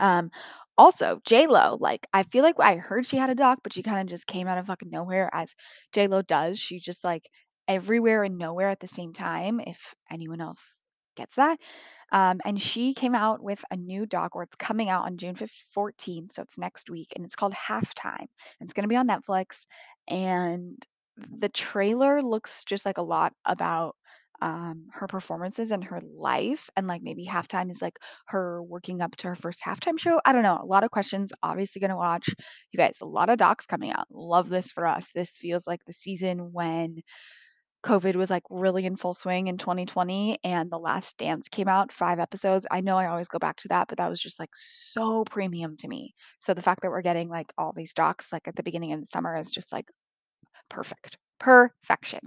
Um, 0.00 0.31
also, 0.78 1.21
Lo. 1.31 1.76
like, 1.81 2.07
I 2.12 2.23
feel 2.25 2.43
like 2.45 2.57
I 2.61 2.76
heard 2.76 3.07
she 3.07 3.17
had 3.17 3.31
a 3.31 3.35
doc, 3.35 3.61
but 3.64 3.73
she 3.73 3.83
kinda 3.83 4.05
just 4.05 4.26
came 4.26 4.47
out 4.49 4.59
of 4.59 4.67
fucking 4.67 4.90
nowhere 4.90 5.31
as 5.33 5.55
J 5.93 6.07
Lo 6.09 6.23
does. 6.23 6.59
She 6.59 6.78
just, 6.81 7.05
like, 7.05 7.28
everywhere 7.69 8.23
and 8.25 8.38
nowhere 8.38 8.71
at 8.71 8.81
the 8.81 8.87
same 8.88 9.12
time, 9.12 9.61
if 9.61 9.95
anyone 10.11 10.40
else 10.40 10.78
gets 11.17 11.35
that. 11.37 11.59
Um, 12.12 12.40
and 12.45 12.61
she 12.61 12.95
came 12.95 13.14
out 13.14 13.43
with 13.43 13.64
a 13.71 13.76
new 13.76 14.07
doc, 14.07 14.37
or 14.37 14.45
it's 14.45 14.57
coming 14.57 14.88
out 14.90 15.05
on 15.07 15.19
June 15.19 15.35
fif 15.37 15.50
14th, 15.75 16.33
so 16.33 16.43
it's 16.43 16.59
next 16.59 16.90
week, 16.90 17.12
and 17.17 17.25
it's 17.25 17.37
called 17.37 17.55
Halftime. 17.55 18.26
It's 18.61 18.73
gonna 18.75 18.88
be 18.88 18.97
on 18.97 19.09
Netflix, 19.09 19.67
and 20.09 20.83
the 21.19 21.49
trailer 21.50 22.23
looks 22.23 22.64
just 22.64 22.87
like 22.87 22.99
a 22.99 23.02
lot 23.02 23.35
about, 23.45 23.97
um, 24.40 24.87
her 24.92 25.07
performances 25.07 25.71
and 25.73 25.85
her 25.85 26.00
life, 26.02 26.71
and, 26.76 26.87
like, 26.87 27.02
maybe 27.02 27.26
Halftime 27.26 27.71
is, 27.71 27.83
like, 27.83 27.99
her 28.28 28.62
working 28.62 29.02
up 29.02 29.16
to 29.16 29.28
her 29.28 29.35
first 29.37 29.61
halftime 29.62 29.99
show. 29.99 30.21
I 30.25 30.33
don't 30.33 30.42
know, 30.42 30.59
a 30.62 30.66
lot 30.66 30.85
of 30.85 30.90
questions, 30.90 31.33
obviously 31.42 31.80
gonna 31.80 31.97
watch. 31.97 32.28
You 32.73 32.78
guys, 32.78 32.99
a 33.00 33.07
lot 33.07 33.30
of 33.30 33.38
docs 33.38 33.66
coming 33.66 33.92
out. 33.92 34.07
Love 34.11 34.49
this 34.49 34.71
for 34.73 34.87
us. 34.87 35.11
This 35.14 35.37
feels 35.38 35.66
like 35.66 35.85
the 35.87 35.92
season 35.92 36.52
when 36.52 37.02
COVID 37.85 38.16
was, 38.16 38.28
like, 38.30 38.42
really 38.50 38.85
in 38.87 38.97
full 38.97 39.14
swing 39.14 39.47
in 39.49 39.57
2020 39.59 40.38
and 40.45 40.71
The 40.71 40.78
Last 40.78 41.16
Dance 41.16 41.49
came 41.49 41.68
out, 41.68 41.92
5 41.92 42.18
episodes. 42.18 42.66
I 42.71 42.80
know 42.80 42.97
I 42.99 43.07
always 43.07 43.28
go 43.28 43.38
back 43.38 43.57
to 43.59 43.68
that, 43.68 43.88
but 43.88 43.99
that 43.99 44.09
was 44.11 44.21
just, 44.21 44.38
like, 44.40 44.50
so 44.54 45.25
premium 45.25 45.76
to 45.78 45.88
me. 45.88 46.14
So 46.40 46.54
the 46.54 46.62
fact 46.62 46.83
that 46.83 46.90
we're 46.90 47.02
getting, 47.02 47.28
like, 47.28 47.52
all 47.57 47.73
these 47.73 47.95
docs, 47.95 48.33
like, 48.33 48.49
at 48.49 48.57
the 48.57 48.62
beginning 48.64 48.92
of 48.92 49.00
the 49.00 49.07
summer 49.07 49.37
is 49.38 49.50
just, 49.50 49.73
like, 49.73 49.87
perfect. 50.71 51.18
Perfection. 51.40 52.21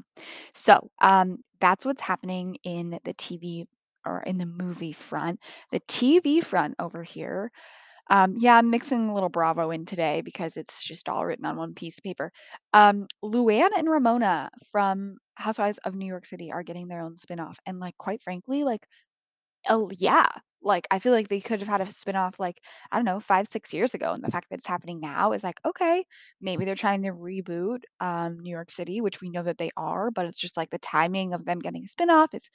So, 0.54 0.90
um, 1.02 1.40
that's 1.60 1.86
what's 1.86 2.02
happening 2.02 2.58
in 2.64 3.00
the 3.04 3.14
TV 3.14 3.68
or 4.06 4.24
in 4.24 4.38
the 4.38 4.46
movie 4.46 4.94
front. 4.94 5.40
The 5.72 5.80
TV 5.88 6.42
front 6.42 6.76
over 6.80 7.04
here, 7.04 7.52
um, 8.10 8.36
yeah, 8.38 8.58
I'm 8.58 8.70
mixing 8.72 9.10
a 9.10 9.14
little 9.14 9.30
Bravo 9.30 9.72
in 9.72 9.86
today 9.86 10.22
because 10.22 10.58
it's 10.58 10.84
just 10.84 11.10
all 11.10 11.26
written 11.26 11.46
on 11.46 11.58
one 11.58 11.74
piece 11.76 11.98
of 12.00 12.04
paper. 12.04 12.32
Um, 12.74 13.08
Luann 13.24 13.70
and 13.78 13.90
Ramona 13.90 14.50
from 14.72 15.18
Housewives 15.36 15.80
of 15.86 15.96
New 15.96 16.08
York 16.08 16.26
City 16.26 16.52
are 16.52 16.64
getting 16.64 16.88
their 16.88 17.02
own 17.02 17.18
spinoff, 17.18 17.58
and, 17.66 17.80
like, 17.80 17.98
quite 17.98 18.24
frankly, 18.24 18.64
like, 18.66 18.88
oh, 19.70 19.90
yeah, 19.98 20.28
like, 20.64 20.88
I 20.92 21.00
feel 21.00 21.12
like 21.14 21.28
they 21.30 21.42
could 21.42 21.60
have 21.60 21.68
had 21.68 21.82
a 21.82 21.86
spinoff, 21.86 22.40
like, 22.40 22.62
I 22.92 22.98
don't 22.98 23.06
know, 23.06 23.20
5, 23.20 23.48
6 23.48 23.74
years 23.74 23.94
ago, 23.94 24.14
and 24.14 24.24
the 24.24 24.32
fact 24.32 24.50
that 24.50 24.56
it's 24.58 24.68
happening 24.68 25.00
now 25.00 25.32
is 25.34 25.44
like, 25.44 25.60
okay, 25.66 26.06
maybe 26.42 26.66
they're 26.66 26.76
trying 26.76 27.04
to 27.04 27.12
reboot, 27.12 27.84
um, 28.00 28.40
New 28.40 28.52
York 28.52 28.72
City, 28.72 29.02
which 29.02 29.22
we 29.22 29.30
know 29.30 29.44
that 29.44 29.58
they 29.58 29.72
are, 29.78 30.12
but 30.12 30.26
it's 30.26 30.40
just 30.40 30.58
like 30.58 30.70
the 30.70 30.78
timing 30.80 31.34
of 31.34 31.46
them 31.46 31.60
getting 31.60 31.84
a 31.84 31.88
spinoff 31.88 32.34
is 32.34 32.50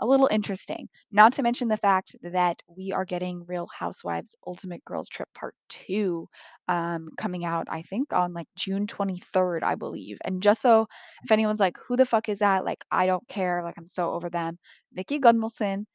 a 0.00 0.06
little 0.06 0.28
interesting. 0.30 0.88
Not 1.10 1.32
to 1.34 1.42
mention 1.42 1.68
the 1.68 1.76
fact 1.76 2.16
that 2.22 2.60
we 2.66 2.92
are 2.92 3.04
getting 3.04 3.44
Real 3.46 3.68
Housewives 3.76 4.36
Ultimate 4.46 4.84
Girls 4.84 5.08
Trip 5.08 5.28
Part 5.34 5.54
2, 5.68 6.28
um, 6.68 7.08
coming 7.16 7.44
out, 7.44 7.66
I 7.70 7.82
think, 7.82 8.12
on, 8.12 8.32
like, 8.32 8.48
June 8.56 8.86
23rd, 8.86 9.62
I 9.62 9.74
believe. 9.74 10.18
And 10.24 10.42
just 10.42 10.62
so 10.62 10.86
if 11.24 11.30
anyone's 11.32 11.60
like, 11.60 11.76
"Who 11.88 11.96
the 11.96 12.06
fuck 12.06 12.28
is 12.28 12.38
that?" 12.40 12.64
Like, 12.64 12.84
I 12.90 13.06
don't 13.06 13.26
care, 13.28 13.62
like, 13.62 13.74
I'm 13.78 13.86
so 13.88 14.12
over 14.12 14.30
them. 14.30 14.58
Vicki 14.92 15.18
Gunvalson, 15.20 15.86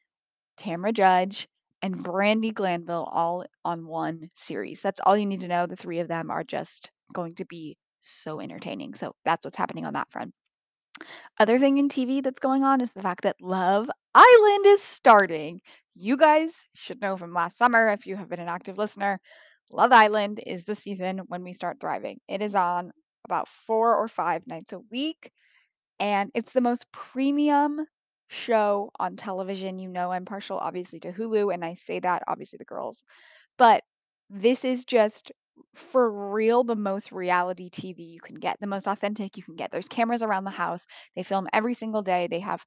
Tamra 0.57 0.93
Judge, 0.93 1.47
and 1.81 2.03
Brandi 2.03 2.53
Glanville 2.53 3.09
all 3.11 3.45
on 3.63 3.85
one 3.87 4.29
series. 4.35 4.81
That's 4.81 4.99
all 4.99 5.17
you 5.17 5.25
need 5.25 5.41
to 5.41 5.47
know. 5.47 5.65
The 5.67 5.75
3 5.75 5.99
of 5.99 6.07
them 6.07 6.31
are 6.31 6.43
just 6.43 6.89
going 7.13 7.35
to 7.35 7.45
be 7.45 7.77
so 8.01 8.39
entertaining. 8.39 8.93
So 8.93 9.13
that's 9.25 9.45
what's 9.45 9.57
happening 9.57 9.85
on 9.85 9.93
that 9.93 10.11
front. 10.11 10.33
Other 11.39 11.59
thing 11.59 11.77
in 11.77 11.89
TV 11.89 12.23
that's 12.23 12.39
going 12.39 12.63
on 12.63 12.81
is 12.81 12.91
the 12.91 13.03
fact 13.03 13.21
that 13.21 13.35
Love 13.39 13.89
Island 14.15 14.65
is 14.65 14.81
starting. 14.81 15.61
You 15.93 16.17
guys 16.17 16.67
should 16.73 17.01
know 17.01 17.17
from 17.17 17.33
last 17.33 17.57
summer, 17.57 17.89
if 17.89 18.07
you 18.07 18.15
have 18.15 18.29
been 18.29 18.39
an 18.39 18.47
active 18.47 18.77
listener, 18.77 19.19
Love 19.69 19.91
Island 19.91 20.39
is 20.45 20.65
the 20.65 20.75
season 20.75 21.19
when 21.27 21.43
we 21.43 21.53
start 21.53 21.79
thriving. 21.79 22.19
It 22.27 22.41
is 22.41 22.55
on 22.55 22.91
about 23.25 23.47
4 23.47 23.95
or 23.95 24.07
5 24.07 24.47
nights 24.47 24.73
a 24.73 24.79
week, 24.91 25.31
and 25.99 26.31
it's 26.33 26.53
the 26.53 26.61
most 26.61 26.91
premium 26.91 27.85
show 28.27 28.91
on 28.99 29.15
television. 29.17 29.79
You 29.79 29.89
know 29.89 30.11
I'm 30.11 30.25
partial, 30.25 30.57
obviously, 30.57 30.99
to 31.01 31.11
Hulu, 31.13 31.53
and 31.53 31.63
I 31.65 31.75
say 31.75 31.99
that, 31.99 32.23
obviously, 32.27 32.57
the 32.57 32.65
girls. 32.65 33.03
But 33.57 33.83
this 34.29 34.65
is 34.65 34.85
just, 34.85 35.31
for 35.75 36.31
real, 36.33 36.63
the 36.63 36.75
most 36.75 37.11
reality 37.11 37.69
TV 37.69 38.03
you 38.03 38.19
can 38.21 38.35
get, 38.35 38.57
the 38.59 38.67
most 38.67 38.87
authentic 38.87 39.37
you 39.37 39.43
can 39.43 39.55
get. 39.55 39.71
There's 39.71 39.87
cameras 39.89 40.23
around 40.23 40.45
the 40.45 40.51
house. 40.51 40.85
They 41.15 41.23
film 41.23 41.47
every 41.53 41.73
single 41.73 42.01
day. 42.03 42.27
They 42.27 42.39
have 42.41 42.65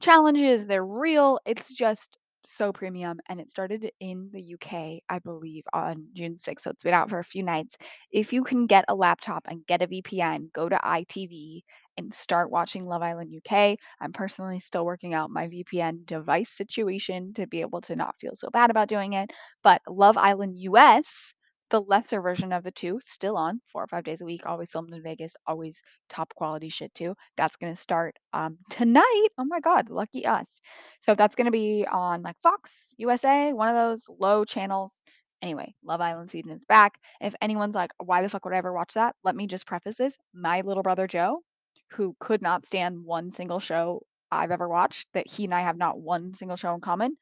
challenges. 0.00 0.66
They're 0.66 0.84
real. 0.84 1.38
It's 1.46 1.72
just 1.72 2.16
so 2.46 2.72
premium, 2.72 3.18
and 3.28 3.40
it 3.40 3.50
started 3.50 3.90
in 4.00 4.28
the 4.32 4.42
UK, 4.42 5.02
I 5.08 5.18
believe, 5.18 5.64
on 5.72 6.08
June 6.12 6.36
6th, 6.38 6.64
so 6.64 6.70
it's 6.70 6.84
been 6.84 6.92
out 6.92 7.08
for 7.08 7.18
a 7.18 7.24
few 7.24 7.42
nights. 7.42 7.76
If 8.12 8.32
you 8.34 8.44
can 8.44 8.66
get 8.66 8.84
a 8.88 8.94
laptop 8.94 9.44
and 9.48 9.66
get 9.66 9.80
a 9.82 9.86
VPN, 9.86 10.50
go 10.52 10.68
to 10.68 10.78
ITV 10.84 11.64
and 11.96 12.12
start 12.12 12.50
watching 12.50 12.86
Love 12.86 13.02
Island 13.02 13.32
UK. 13.32 13.76
I'm 14.00 14.12
personally 14.12 14.60
still 14.60 14.84
working 14.84 15.14
out 15.14 15.30
my 15.30 15.48
VPN 15.48 16.02
device 16.04 16.50
situation 16.50 17.32
to 17.34 17.46
be 17.46 17.60
able 17.60 17.80
to 17.82 17.96
not 17.96 18.16
feel 18.20 18.34
so 18.36 18.50
bad 18.50 18.70
about 18.70 18.88
doing 18.88 19.12
it, 19.14 19.30
but 19.62 19.80
Love 19.88 20.16
Island 20.16 20.56
US, 20.58 21.34
the 21.70 21.80
lesser 21.80 22.20
version 22.20 22.52
of 22.52 22.62
the 22.64 22.70
2, 22.72 22.98
still 23.02 23.36
on 23.36 23.60
4 23.66 23.84
or 23.84 23.86
5 23.88 24.04
days 24.04 24.20
a 24.20 24.24
week, 24.24 24.46
always 24.46 24.70
filmed 24.72 24.92
in 24.94 25.02
Vegas, 25.02 25.36
always 25.46 25.82
top 26.08 26.34
quality 26.34 26.68
shit 26.68 26.94
too. 26.94 27.14
That's 27.36 27.56
gonna 27.56 27.74
start, 27.76 28.16
um, 28.32 28.58
tonight. 28.70 29.28
Oh 29.38 29.44
my 29.44 29.60
god, 29.60 29.90
lucky 29.90 30.26
us. 30.26 30.60
So 31.00 31.14
that's 31.14 31.34
gonna 31.34 31.50
be 31.50 31.86
on, 31.90 32.22
like, 32.22 32.36
Fox 32.42 32.94
USA, 32.98 33.52
one 33.52 33.68
of 33.68 33.74
those 33.76 34.06
low 34.20 34.44
channels. 34.44 35.02
Anyway, 35.42 35.74
Love 35.84 36.00
Island 36.00 36.30
season 36.30 36.50
is 36.52 36.64
back. 36.64 36.98
If 37.20 37.34
anyone's 37.42 37.74
like, 37.74 37.92
"Why 38.02 38.22
the 38.22 38.28
fuck 38.28 38.44
would 38.44 38.54
I 38.54 38.58
ever 38.58 38.72
watch 38.72 38.94
that?" 38.94 39.14
Let 39.24 39.36
me 39.36 39.46
just 39.46 39.66
preface 39.66 39.96
this. 39.96 40.16
My 40.32 40.60
little 40.62 40.82
brother 40.82 41.06
Joe, 41.06 41.42
who 41.92 42.16
could 42.20 42.42
not 42.42 42.64
stand 42.64 43.04
one 43.04 43.30
single 43.30 43.60
show 43.60 44.02
I've 44.30 44.50
ever 44.50 44.68
watched, 44.68 45.08
that 45.14 45.26
he 45.28 45.44
and 45.44 45.54
I 45.54 45.60
have 45.62 45.76
not 45.76 46.00
one 46.00 46.34
single 46.34 46.56
show 46.56 46.74
in 46.74 46.80
common, 46.80 47.16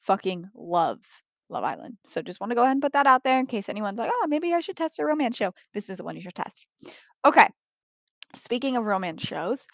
fucking 0.00 0.50
loves 0.54 1.22
Love 1.48 1.64
Island. 1.64 1.96
So 2.04 2.22
just 2.22 2.40
wanna 2.40 2.54
go 2.56 2.62
ahead 2.62 2.72
and 2.72 2.82
put 2.82 2.92
that 2.94 3.06
out 3.06 3.22
there 3.22 3.38
in 3.38 3.46
case 3.46 3.68
anyone's 3.68 3.98
like, 3.98 4.10
"Oh, 4.12 4.26
maybe 4.28 4.52
I 4.52 4.60
should 4.60 4.76
test 4.76 4.98
a 4.98 5.04
romance 5.04 5.36
show." 5.36 5.52
This 5.74 5.88
is 5.90 5.98
the 5.98 6.04
one 6.04 6.16
you 6.16 6.22
should 6.22 6.34
test. 6.34 6.66
Okay. 7.24 7.48
Speaking 8.34 8.76
of 8.76 8.84
romance 8.84 9.22
shows, 9.22 9.66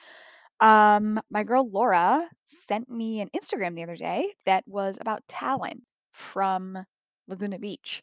um, 0.60 1.20
my 1.30 1.44
girl 1.44 1.68
Laura 1.68 2.28
sent 2.44 2.88
me 2.88 3.20
an 3.20 3.30
Instagram 3.36 3.74
the 3.74 3.82
other 3.82 3.96
day 3.96 4.32
that 4.46 4.64
was 4.66 4.98
about 5.00 5.26
Talan 5.26 5.80
from 6.12 6.78
Laguna 7.26 7.58
Beach, 7.58 8.02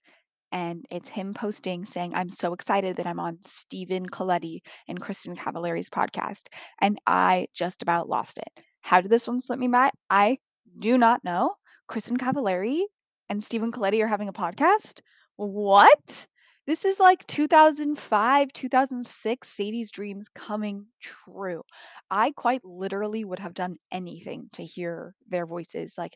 and 0.51 0.85
it's 0.89 1.09
him 1.09 1.33
posting 1.33 1.85
saying, 1.85 2.13
"I'm 2.15 2.29
so 2.29 2.53
excited 2.53 2.97
that 2.97 3.07
I'm 3.07 3.19
on 3.19 3.37
Stephen 3.43 4.05
Colletti 4.07 4.59
and 4.87 5.01
Kristin 5.01 5.35
Cavallari's 5.37 5.89
podcast," 5.89 6.47
and 6.81 6.99
I 7.07 7.47
just 7.53 7.81
about 7.81 8.09
lost 8.09 8.37
it. 8.37 8.63
How 8.81 9.01
did 9.01 9.11
this 9.11 9.27
one 9.27 9.41
slip 9.41 9.59
me 9.59 9.67
by? 9.67 9.91
I 10.09 10.37
do 10.79 10.97
not 10.97 11.23
know. 11.23 11.55
Kristin 11.89 12.17
Cavallari 12.17 12.83
and 13.29 13.43
Stephen 13.43 13.71
Colletti 13.71 14.03
are 14.03 14.07
having 14.07 14.27
a 14.29 14.33
podcast? 14.33 15.01
What? 15.37 16.27
This 16.67 16.85
is 16.85 16.99
like 16.99 17.25
2005, 17.27 18.53
2006 18.53 19.49
Sadie's 19.55 19.89
dreams 19.91 20.27
coming 20.35 20.85
true. 21.01 21.63
I 22.11 22.31
quite 22.31 22.63
literally 22.63 23.25
would 23.25 23.39
have 23.39 23.53
done 23.55 23.75
anything 23.91 24.49
to 24.53 24.63
hear 24.63 25.15
their 25.27 25.45
voices, 25.47 25.95
like, 25.97 26.13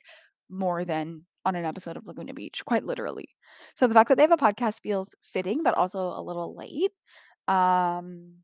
more 0.49 0.85
than 0.85 1.25
on 1.45 1.55
an 1.55 1.65
episode 1.65 1.97
of 1.97 2.07
Laguna 2.07 2.33
Beach, 2.33 2.63
quite 2.65 2.85
literally. 2.85 3.27
So 3.75 3.87
the 3.87 3.93
fact 3.93 4.09
that 4.09 4.17
they 4.17 4.23
have 4.23 4.31
a 4.31 4.37
podcast 4.37 4.81
feels 4.81 5.15
fitting, 5.21 5.63
but 5.63 5.75
also 5.75 5.99
a 5.99 6.21
little 6.21 6.55
late. 6.55 6.91
Um, 7.47 8.35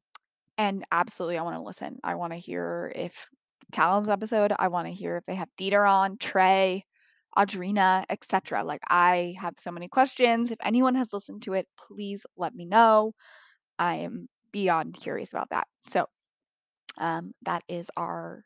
and 0.58 0.86
absolutely, 0.92 1.38
I 1.38 1.44
wanna 1.44 1.64
listen. 1.64 2.00
I 2.04 2.16
wanna 2.16 2.38
hear 2.38 2.92
if 2.96 3.28
Talan's 3.72 4.10
episode, 4.10 4.54
I 4.58 4.68
wanna 4.70 4.92
hear 4.92 5.18
if 5.18 5.26
they 5.26 5.36
have 5.36 5.50
Dieter 5.60 5.90
on, 5.90 6.18
Trey, 6.18 6.86
Audrina, 7.38 8.06
et 8.10 8.24
cetera. 8.26 8.64
Like, 8.64 8.82
I 8.90 9.36
have 9.40 9.56
so 9.58 9.72
many 9.72 9.88
questions. 9.88 10.52
If 10.52 10.60
anyone 10.64 10.96
has 10.96 11.14
listened 11.14 11.44
to 11.44 11.54
it, 11.54 11.68
please 11.78 12.26
let 12.38 12.56
me 12.56 12.66
know. 12.66 13.14
I 13.80 13.96
am 13.98 14.30
beyond 14.52 14.96
curious 14.96 15.34
about 15.34 15.50
that. 15.52 15.68
So, 15.82 16.08
um, 16.98 17.34
that 17.44 17.64
is 17.68 17.90
our 17.98 18.46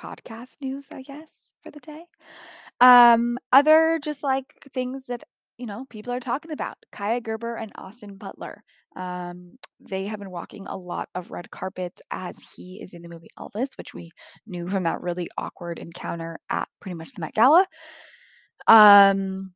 podcast 0.00 0.56
news, 0.60 0.86
I 0.92 1.02
guess, 1.02 1.50
for 1.62 1.70
the 1.70 1.80
day. 1.80 2.04
Um, 2.80 3.38
other 3.52 3.98
just, 4.02 4.22
like, 4.22 4.46
things 4.72 5.04
that, 5.06 5.24
you 5.58 5.66
know, 5.66 5.84
people 5.90 6.12
are 6.12 6.20
talking 6.20 6.50
about, 6.50 6.76
Kaia 6.92 7.22
Gerber 7.22 7.56
and 7.56 7.72
Austin 7.76 8.16
Butler. 8.16 8.62
Um, 8.96 9.58
they 9.80 10.06
have 10.06 10.18
been 10.20 10.30
walking 10.30 10.66
a 10.66 10.76
lot 10.76 11.08
of 11.14 11.30
red 11.30 11.50
carpets 11.50 12.00
as 12.10 12.38
he 12.54 12.80
is 12.82 12.94
in 12.94 13.02
the 13.02 13.08
movie 13.08 13.30
Elvis, 13.38 13.76
which 13.76 13.94
we 13.94 14.10
knew 14.46 14.68
from 14.68 14.84
that 14.84 15.00
really 15.00 15.28
awkward 15.36 15.78
encounter 15.78 16.38
at 16.50 16.68
pretty 16.80 16.94
much 16.94 17.12
the 17.12 17.20
Met 17.20 17.34
Gala. 17.34 17.66
Um, 18.66 19.52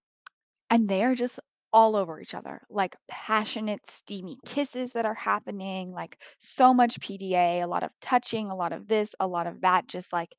and 0.70 0.88
they 0.88 1.04
are 1.04 1.14
just 1.14 1.40
all 1.72 1.96
over 1.96 2.20
each 2.20 2.34
other, 2.34 2.62
like 2.70 2.96
passionate, 3.08 3.86
steamy 3.86 4.38
kisses 4.46 4.92
that 4.92 5.06
are 5.06 5.14
happening, 5.14 5.92
like 5.92 6.18
so 6.38 6.72
much 6.74 7.00
PDA, 7.00 7.60
a 7.62 7.66
lot 7.66 7.82
of 7.82 7.90
touching, 8.00 8.50
a 8.50 8.56
lot 8.56 8.72
of 8.72 8.88
this, 8.88 9.14
a 9.20 9.26
lot 9.26 9.46
of 9.46 9.60
that, 9.62 9.86
just 9.88 10.12
like 10.12 10.34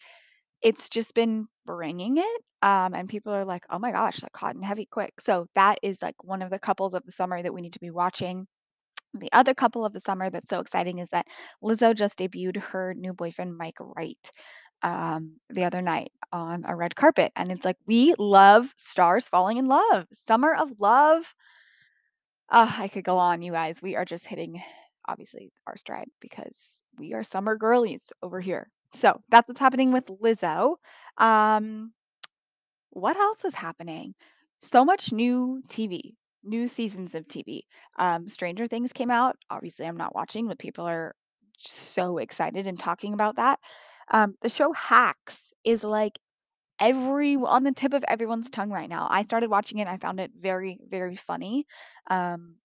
It's 0.61 0.89
just 0.89 1.13
been 1.15 1.47
bringing 1.65 2.17
it, 2.17 2.41
um, 2.61 2.93
and 2.93 3.07
people 3.09 3.33
are 3.33 3.45
like, 3.45 3.65
"Oh 3.69 3.79
my 3.79 3.91
gosh, 3.91 4.21
like 4.23 4.35
hot 4.35 4.55
and 4.55 4.65
heavy 4.65 4.85
quick." 4.85 5.21
So 5.21 5.47
that 5.55 5.79
is 5.83 6.01
like 6.01 6.21
one 6.23 6.41
of 6.41 6.49
the 6.49 6.59
couples 6.59 6.93
of 6.93 7.05
the 7.05 7.11
summer 7.13 7.41
that 7.41 7.53
we 7.53 7.61
need 7.61 7.73
to 7.73 7.79
be 7.79 7.91
watching. 7.91 8.47
The 9.13 9.31
other 9.33 9.53
couple 9.53 9.85
of 9.85 9.93
the 9.93 9.99
summer 9.99 10.29
that's 10.31 10.49
so 10.49 10.59
exciting 10.59 10.99
is 10.99 11.09
that 11.09 11.27
Lizzo 11.63 11.95
just 11.95 12.17
debuted 12.19 12.57
her 12.57 12.93
new 12.95 13.13
boyfriend, 13.13 13.59
Myke 13.59 13.79
Wright, 13.95 14.31
um, 14.83 15.37
the 15.49 15.63
other 15.65 15.81
night 15.81 16.11
on 16.31 16.65
a 16.67 16.75
red 16.75 16.95
carpet. 16.95 17.31
And 17.35 17.51
it's 17.51 17.65
like, 17.65 17.77
we 17.85 18.15
love 18.17 18.73
stars 18.77 19.27
falling 19.27 19.57
in 19.57 19.67
love. 19.67 20.07
Summer 20.13 20.53
of 20.53 20.79
love. 20.79 21.33
Uh, 22.49 22.71
I 22.77 22.87
could 22.87 23.03
go 23.03 23.17
on, 23.17 23.41
you 23.41 23.51
guys. 23.51 23.81
We 23.81 23.95
are 23.95 24.05
just 24.05 24.25
hitting, 24.25 24.61
obviously, 25.07 25.51
our 25.67 25.77
stride 25.77 26.09
because 26.19 26.81
we 26.97 27.13
are 27.13 27.23
summer 27.23 27.55
girlies 27.55 28.11
over 28.23 28.39
here. 28.39 28.69
So 28.93 29.21
that's 29.29 29.47
what's 29.47 29.59
happening 29.59 29.91
with 29.91 30.07
Lizzo. 30.07 30.77
Um, 31.17 31.93
what 32.91 33.17
else 33.17 33.45
is 33.45 33.53
happening? 33.53 34.15
So 34.61 34.83
much 34.83 35.11
new 35.11 35.61
TV, 35.67 36.15
new 36.43 36.67
seasons 36.67 37.15
of 37.15 37.27
TV. 37.27 37.61
Um, 37.97 38.27
Stranger 38.27 38.67
Things 38.67 38.93
came 38.93 39.11
out. 39.11 39.37
Obviously, 39.49 39.85
I'm 39.85 39.97
not 39.97 40.15
watching, 40.15 40.47
but 40.47 40.59
people 40.59 40.85
are 40.85 41.15
so 41.59 42.17
excited 42.17 42.67
and 42.67 42.79
talking 42.79 43.13
about 43.13 43.35
that. 43.35 43.59
Um, 44.11 44.35
the 44.41 44.49
show 44.49 44.71
Hacks 44.73 45.53
is 45.63 45.83
like 45.83 46.19
every 46.79 47.35
on 47.37 47.63
the 47.63 47.71
tip 47.73 47.93
of 47.93 48.03
everyone's 48.07 48.49
tongue 48.49 48.71
right 48.71 48.89
now. 48.89 49.07
I 49.09 49.23
started 49.23 49.49
watching 49.51 49.79
it. 49.79 49.87
I 49.87 49.97
found 49.97 50.19
it 50.19 50.31
very, 50.39 50.79
very 50.89 51.15
funny. 51.15 51.67
Um, 52.09 52.55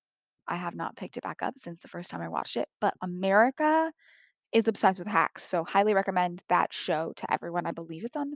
I 0.48 0.56
have 0.56 0.74
not 0.74 0.96
picked 0.96 1.16
it 1.16 1.22
back 1.24 1.42
up 1.42 1.54
since 1.58 1.82
the 1.82 1.88
first 1.88 2.10
time 2.10 2.22
I 2.22 2.28
watched 2.28 2.56
it, 2.56 2.68
but 2.80 2.94
America 3.02 3.92
is 4.52 4.68
obsessed 4.68 4.98
with 4.98 5.08
hacks, 5.08 5.44
so 5.44 5.64
highly 5.64 5.94
recommend 5.94 6.42
that 6.48 6.72
show 6.72 7.12
to 7.16 7.32
everyone. 7.32 7.66
I 7.66 7.72
believe 7.72 8.04
it's 8.04 8.16
on 8.16 8.34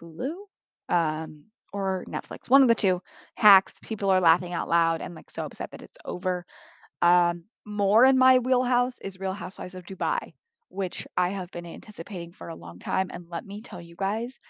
Hulu, 0.00 0.34
um, 0.88 1.44
or 1.72 2.04
Netflix, 2.08 2.50
one 2.50 2.62
of 2.62 2.68
the 2.68 2.74
2. 2.74 3.02
Hacks, 3.36 3.78
people 3.82 4.10
are 4.10 4.20
laughing 4.20 4.52
out 4.52 4.68
loud 4.68 5.00
and, 5.02 5.14
like, 5.14 5.30
so 5.30 5.44
upset 5.46 5.70
that 5.72 5.82
it's 5.82 5.98
over. 6.04 6.44
Um, 7.02 7.44
more 7.66 8.04
in 8.04 8.18
my 8.18 8.38
wheelhouse 8.40 8.94
is 9.02 9.20
Real 9.20 9.32
Housewives 9.34 9.74
of 9.74 9.84
Dubai, 9.86 10.34
which 10.72 11.06
I 11.16 11.30
have 11.30 11.50
been 11.52 11.66
anticipating 11.66 12.32
for 12.32 12.48
a 12.48 12.56
long 12.56 12.78
time, 12.80 13.10
and 13.12 13.28
let 13.30 13.46
me 13.46 13.62
tell 13.62 13.80
you 13.80 13.96
guys, 13.96 14.40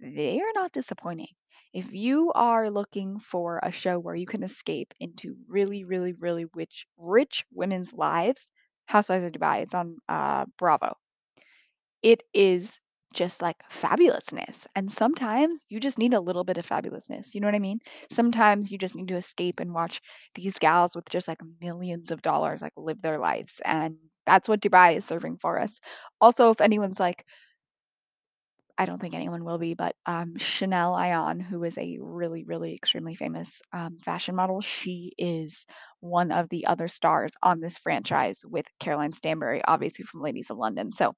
they 0.00 0.40
are 0.40 0.52
not 0.54 0.72
disappointing. 0.72 1.34
If 1.74 1.92
you 1.92 2.32
are 2.34 2.70
looking 2.70 3.18
for 3.20 3.60
a 3.62 3.72
show 3.72 3.98
where 3.98 4.14
you 4.16 4.26
can 4.26 4.42
escape 4.42 4.94
into 5.00 5.36
really, 5.48 5.84
really, 5.84 6.12
really 6.14 6.46
rich 6.54 6.86
rich 6.98 7.44
women's 7.52 7.92
lives, 7.92 8.50
Housewives 8.86 9.24
of 9.26 9.32
Dubai, 9.32 9.62
it's 9.62 9.74
on, 9.74 9.98
uh, 10.08 10.46
Bravo. 10.58 10.96
It 12.02 12.22
is 12.32 12.78
just 13.14 13.42
like 13.42 13.62
fabulousness, 13.70 14.66
and 14.74 14.90
sometimes 14.90 15.60
you 15.68 15.78
just 15.80 15.98
need 15.98 16.14
a 16.14 16.20
little 16.20 16.44
bit 16.44 16.56
of 16.58 16.66
fabulousness, 16.66 17.34
you 17.34 17.40
know 17.40 17.48
what 17.48 17.54
I 17.54 17.58
mean? 17.58 17.80
Sometimes 18.10 18.70
you 18.70 18.78
just 18.78 18.94
need 18.94 19.08
to 19.08 19.16
escape 19.16 19.60
and 19.60 19.74
watch 19.74 20.00
these 20.34 20.58
gals 20.58 20.94
with 20.96 21.08
just, 21.10 21.28
like, 21.28 21.38
millions 21.60 22.10
of 22.10 22.22
dollars, 22.22 22.62
like, 22.62 22.72
live 22.76 23.02
their 23.02 23.18
lives, 23.18 23.60
and 23.64 23.98
that's 24.26 24.48
what 24.48 24.60
Dubai 24.60 24.96
is 24.96 25.04
serving 25.04 25.38
for 25.38 25.58
us. 25.58 25.80
Also, 26.20 26.50
if 26.50 26.60
anyone's 26.60 27.00
like 27.00 27.24
I 28.78 28.84
don't 28.84 29.00
think 29.00 29.14
anyone 29.14 29.44
will 29.44 29.58
be, 29.58 29.72
but, 29.74 29.96
um, 30.04 30.36
Chanel 30.36 30.92
Ayan, 30.92 31.40
who 31.40 31.64
is 31.64 31.78
a 31.78 31.98
really, 32.00 32.44
really 32.44 32.74
extremely 32.74 33.14
famous, 33.14 33.62
um, 33.72 33.98
fashion 34.00 34.34
model, 34.34 34.60
she 34.60 35.12
is 35.16 35.64
one 36.00 36.30
of 36.30 36.48
the 36.50 36.66
other 36.66 36.86
stars 36.88 37.32
on 37.42 37.60
this 37.60 37.78
franchise 37.78 38.44
with 38.46 38.66
Caroline 38.78 39.12
Stanbury, 39.14 39.62
obviously 39.66 40.04
from 40.04 40.20
Ladies 40.20 40.50
of 40.50 40.58
London. 40.58 40.92
So 40.92 41.14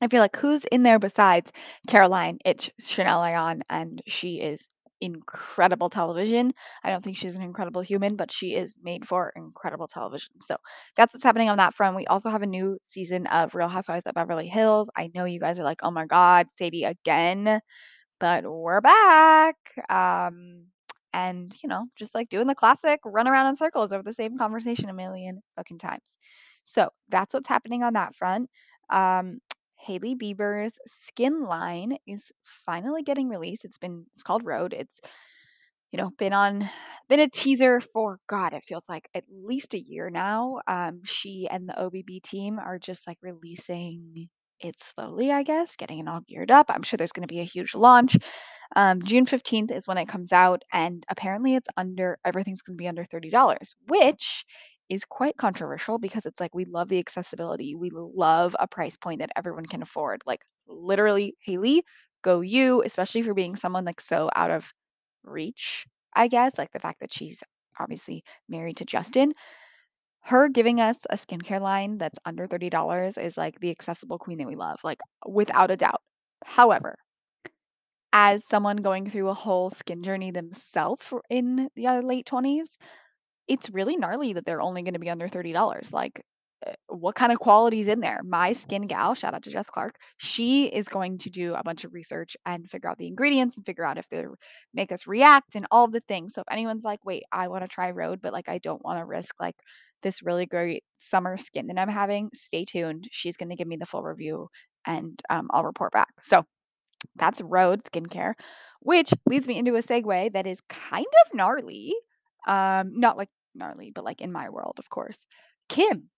I 0.00 0.08
feel 0.08 0.20
like 0.20 0.36
who's 0.36 0.64
in 0.66 0.82
there 0.84 0.98
besides 0.98 1.52
Caroline? 1.88 2.38
It's 2.44 2.70
Chanel 2.80 3.20
Ayan, 3.20 3.62
and 3.70 4.02
she 4.06 4.40
is 4.40 4.68
incredible 5.00 5.90
television. 5.90 6.52
I 6.84 6.90
don't 6.90 7.04
think 7.04 7.16
she's 7.16 7.36
an 7.36 7.42
incredible 7.42 7.82
human, 7.82 8.16
but 8.16 8.32
she 8.32 8.54
is 8.54 8.78
made 8.82 9.06
for 9.06 9.32
incredible 9.36 9.88
television. 9.88 10.34
So 10.42 10.56
that's 10.96 11.14
what's 11.14 11.24
happening 11.24 11.48
on 11.50 11.58
that 11.58 11.74
front. 11.74 11.96
We 11.96 12.06
also 12.06 12.30
have 12.30 12.42
a 12.42 12.46
new 12.46 12.78
season 12.84 13.26
of 13.28 13.54
Real 13.54 13.68
Housewives 13.68 14.06
of 14.06 14.14
Beverly 14.14 14.48
Hills. 14.48 14.90
I 14.96 15.10
know 15.14 15.24
you 15.24 15.40
guys 15.40 15.58
are 15.58 15.64
like, 15.64 15.80
oh 15.82 15.90
my 15.90 16.06
God, 16.06 16.48
Sadie 16.50 16.84
again 16.84 17.60
but 18.20 18.44
we're 18.50 18.80
back. 18.80 19.56
Um, 19.90 20.66
and 21.14 21.54
you 21.62 21.68
know, 21.68 21.86
just 21.98 22.14
like 22.14 22.28
doing 22.28 22.46
the 22.46 22.54
classic 22.54 23.00
run 23.04 23.28
around 23.28 23.48
in 23.48 23.56
circles 23.56 23.92
over 23.92 24.02
the 24.02 24.12
same 24.12 24.38
conversation 24.38 24.88
a 24.90 24.94
million 24.94 25.42
fucking 25.56 25.78
times. 25.78 26.16
So 26.64 26.90
that's 27.10 27.34
what's 27.34 27.48
happening 27.48 27.82
on 27.82 27.94
that 27.94 28.14
front. 28.14 28.50
Um, 28.90 29.40
Hailey 29.78 30.16
Bieber's 30.16 30.78
skin 30.86 31.42
line 31.42 31.96
is 32.06 32.32
finally 32.44 33.02
getting 33.02 33.28
released. 33.28 33.64
It's 33.64 33.78
been 33.78 34.06
it's 34.14 34.22
called 34.22 34.44
Rhode. 34.44 34.72
It's 34.72 35.00
you 35.92 35.98
know 35.98 36.10
been 36.18 36.32
on 36.32 36.68
been 37.08 37.20
a 37.20 37.28
teaser 37.28 37.80
for 37.80 38.18
God. 38.28 38.52
It 38.52 38.64
feels 38.64 38.88
like 38.88 39.08
at 39.14 39.24
least 39.30 39.74
a 39.74 39.80
year 39.80 40.10
now. 40.10 40.60
Um, 40.66 41.00
she 41.04 41.48
and 41.50 41.68
the 41.68 41.74
OBB 41.74 42.22
team 42.22 42.58
are 42.58 42.78
just 42.78 43.06
like 43.06 43.18
releasing 43.22 44.28
it 44.60 44.80
slowly, 44.80 45.30
I 45.32 45.42
guess, 45.44 45.76
getting 45.76 46.00
it 46.00 46.08
all 46.08 46.20
geared 46.26 46.50
up. 46.50 46.66
I'm 46.68 46.82
sure 46.82 46.96
there's 46.96 47.12
going 47.12 47.26
to 47.26 47.32
be 47.32 47.40
a 47.40 47.44
huge 47.44 47.74
launch. 47.74 48.16
Um, 48.76 49.00
June 49.02 49.24
15th 49.26 49.70
is 49.70 49.88
when 49.88 49.98
it 49.98 50.08
comes 50.08 50.32
out, 50.32 50.62
and 50.72 51.04
apparently 51.08 51.54
it's 51.54 51.68
under 51.76 52.18
everything's 52.24 52.62
going 52.62 52.76
to 52.76 52.82
be 52.82 52.88
under 52.88 53.04
$30, 53.04 53.74
which 53.88 54.44
is 54.88 55.04
quite 55.04 55.36
controversial 55.36 55.98
because 55.98 56.26
it's 56.26 56.40
like 56.40 56.54
we 56.54 56.64
love 56.64 56.88
the 56.88 56.98
accessibility. 56.98 57.74
We 57.74 57.90
love 57.94 58.56
a 58.58 58.66
price 58.68 58.96
point 58.96 59.20
that 59.20 59.32
everyone 59.36 59.66
can 59.66 59.82
afford. 59.82 60.22
Like 60.26 60.42
literally, 60.66 61.34
Hailey, 61.42 61.84
go 62.22 62.40
you, 62.40 62.82
especially 62.84 63.22
for 63.22 63.34
being 63.34 63.56
someone 63.56 63.84
like 63.84 64.00
so 64.00 64.30
out 64.34 64.50
of 64.50 64.72
reach, 65.24 65.86
I 66.14 66.28
guess. 66.28 66.58
Like 66.58 66.72
the 66.72 66.78
fact 66.80 67.00
that 67.00 67.12
she's 67.12 67.42
obviously 67.80 68.24
married 68.48 68.78
to 68.78 68.84
Justin. 68.84 69.34
Her 70.22 70.48
giving 70.48 70.80
us 70.80 71.06
a 71.10 71.16
skincare 71.16 71.60
line 71.60 71.98
that's 71.98 72.18
under 72.24 72.46
$30 72.46 73.18
is 73.18 73.36
like 73.36 73.60
the 73.60 73.70
accessible 73.70 74.18
queen 74.18 74.38
that 74.38 74.46
we 74.48 74.56
love, 74.56 74.80
like 74.84 75.00
without 75.26 75.70
a 75.72 75.76
doubt. 75.76 76.02
However, 76.44 76.98
as 78.12 78.44
someone 78.44 78.78
going 78.78 79.08
through 79.08 79.28
a 79.28 79.34
whole 79.34 79.70
skin 79.70 80.02
journey 80.02 80.30
themselves 80.30 81.12
in 81.30 81.68
the 81.76 81.88
late 82.02 82.26
20s, 82.26 82.76
it's 83.48 83.70
really 83.70 83.96
gnarly 83.96 84.32
that 84.34 84.44
they're 84.44 84.60
only 84.62 84.82
going 84.82 84.94
to 84.94 85.00
be 85.00 85.10
under 85.10 85.28
$30. 85.28 85.92
Like, 85.92 86.22
uh, 86.66 86.72
what 86.88 87.14
kind 87.14 87.32
of 87.32 87.38
quality 87.38 87.80
is 87.80 87.88
in 87.88 88.00
there? 88.00 88.20
My 88.24 88.52
skin 88.52 88.86
gal, 88.86 89.14
shout 89.14 89.34
out 89.34 89.42
to 89.44 89.50
Jess 89.50 89.70
Clark, 89.70 89.96
she 90.16 90.66
is 90.66 90.88
going 90.88 91.18
to 91.18 91.30
do 91.30 91.54
a 91.54 91.62
bunch 91.62 91.84
of 91.84 91.94
research 91.94 92.36
and 92.46 92.68
figure 92.68 92.90
out 92.90 92.98
the 92.98 93.06
ingredients 93.06 93.56
and 93.56 93.64
figure 93.64 93.84
out 93.84 93.98
if 93.98 94.08
they 94.08 94.24
make 94.74 94.92
us 94.92 95.06
react 95.06 95.54
and 95.54 95.66
all 95.70 95.88
the 95.88 96.00
things. 96.00 96.34
So 96.34 96.40
if 96.42 96.52
anyone's 96.52 96.84
like, 96.84 97.04
wait, 97.04 97.22
I 97.32 97.48
want 97.48 97.62
to 97.64 97.68
try 97.68 97.90
Rhode, 97.90 98.20
but 98.20 98.32
like 98.32 98.48
I 98.48 98.58
don't 98.58 98.84
want 98.84 98.98
to 98.98 99.04
risk 99.04 99.34
like 99.40 99.56
this 100.02 100.22
really 100.22 100.46
great 100.46 100.84
summer 100.96 101.36
skin 101.36 101.66
that 101.68 101.78
I'm 101.78 101.88
having, 101.88 102.30
stay 102.34 102.64
tuned. 102.64 103.08
She's 103.10 103.36
going 103.36 103.50
to 103.50 103.56
give 103.56 103.68
me 103.68 103.76
the 103.76 103.86
full 103.86 104.02
review 104.02 104.48
and 104.86 105.20
um, 105.30 105.48
I'll 105.52 105.64
report 105.64 105.92
back. 105.92 106.08
So 106.22 106.44
that's 107.16 107.40
Rhode 107.40 107.82
Skincare, 107.82 108.34
which 108.80 109.12
leads 109.26 109.46
me 109.46 109.58
into 109.58 109.76
a 109.76 109.82
segue 109.82 110.32
that 110.32 110.46
is 110.46 110.60
kind 110.68 111.06
of 111.26 111.34
gnarly. 111.34 111.94
Um, 112.46 112.92
not 112.98 113.16
like 113.16 113.28
gnarly, 113.58 113.90
but 113.94 114.04
like 114.04 114.20
in 114.20 114.32
my 114.32 114.48
world, 114.50 114.76
of 114.78 114.88
course. 114.90 115.26
Kim, 115.68 116.10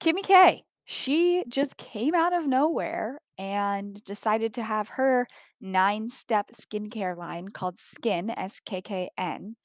Kimmy 0.00 0.22
K. 0.22 0.64
She 0.86 1.44
just 1.48 1.76
came 1.76 2.14
out 2.14 2.32
of 2.32 2.46
nowhere 2.46 3.20
and 3.38 4.02
decided 4.04 4.54
to 4.54 4.62
have 4.64 4.88
her 4.88 5.26
nine 5.60 6.10
step 6.10 6.50
skincare 6.52 7.16
line 7.16 7.48
called 7.50 7.78
Skin, 7.78 8.30
S 8.30 8.60
K 8.60 8.82
K 8.82 9.10
N. 9.18 9.56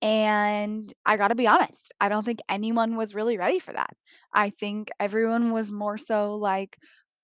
And 0.00 0.92
I 1.04 1.16
gotta 1.16 1.34
be 1.34 1.46
honest, 1.46 1.92
I 2.00 2.08
don't 2.08 2.24
think 2.24 2.40
anyone 2.48 2.96
was 2.96 3.14
really 3.14 3.38
ready 3.38 3.58
for 3.58 3.72
that. 3.72 3.96
I 4.32 4.50
think 4.50 4.90
everyone 5.00 5.52
was 5.52 5.72
more 5.72 5.98
so 5.98 6.36
like, 6.36 6.76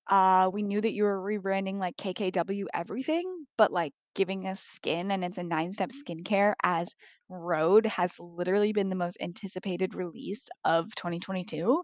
uh, 0.09 0.51
we 0.53 0.63
knew 0.63 0.81
that 0.81 0.93
you 0.93 1.05
were 1.05 1.21
rebranding 1.21 1.79
like 1.79 1.97
KKW 1.97 2.69
everything, 2.75 3.47
but 3.59 3.73
like 3.73 3.93
giving 4.15 4.47
us 4.49 4.61
skin 4.61 5.11
and 5.11 5.25
it's 5.25 5.39
a 5.39 5.45
nine 5.45 5.73
step 5.73 5.91
skincare 5.91 6.55
as 6.63 6.95
Rhode 7.35 7.87
has 7.87 8.13
literally 8.19 8.73
been 8.73 8.89
the 8.91 8.97
most 8.97 9.19
anticipated 9.21 9.95
release 9.95 10.49
of 10.65 10.95
2022 10.95 11.83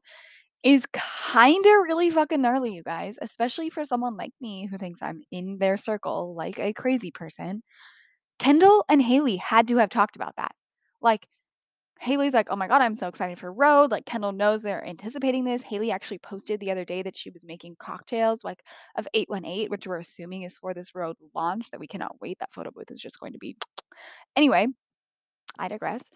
is 0.63 0.87
kind 0.95 1.65
of 1.67 1.73
really 1.85 2.11
fucking 2.11 2.41
gnarly, 2.43 2.73
you 2.75 2.83
guys, 2.83 3.19
especially 3.23 3.71
for 3.71 3.85
someone 3.85 4.17
like 4.17 4.33
me 4.41 4.67
who 4.67 4.79
thinks 4.79 5.03
I'm 5.03 5.23
in 5.31 5.59
their 5.59 5.77
circle 5.79 6.35
like 6.35 6.59
a 6.59 6.73
crazy 6.75 7.11
person. 7.11 7.63
Kendall 8.39 8.85
and 8.89 9.03
Hailey 9.03 9.37
had 9.37 9.69
to 9.69 9.77
have 9.79 9.91
talked 9.91 10.17
about 10.17 10.37
that. 10.37 10.53
Like, 11.01 11.27
Hailey's 12.01 12.35
like, 12.35 12.49
"Oh 12.51 12.57
my 12.57 12.67
god, 12.69 12.81
I'm 12.83 12.97
so 12.97 13.09
excited 13.09 13.39
for 13.39 13.53
Rhode. 13.53 13.91
Like 13.91 14.07
Kendall 14.07 14.33
knows 14.33 14.63
they're 14.63 14.87
anticipating 14.87 15.45
this. 15.45 15.63
Haley 15.63 15.91
actually 15.93 16.19
posted 16.19 16.59
the 16.61 16.71
other 16.71 16.85
day 16.85 17.03
that 17.03 17.17
she 17.17 17.31
was 17.31 17.45
making 17.45 17.77
cocktails 17.79 18.43
like 18.45 18.63
of 18.97 19.07
818, 19.15 19.69
which 19.71 19.87
we're 19.87 19.99
assuming 19.99 20.43
is 20.43 20.59
for 20.59 20.75
this 20.75 20.95
Rhode 20.95 21.17
launch 21.35 21.71
that 21.71 21.81
we 21.81 21.87
cannot 21.87 22.21
wait. 22.21 22.39
That 22.41 22.53
photo 22.53 22.71
booth 22.73 22.91
is 22.91 23.01
just 23.01 23.21
going 23.21 23.33
to 23.35 23.39
be 23.39 23.57
Anyway, 24.37 24.69
I 25.59 25.69
digress. 25.69 26.11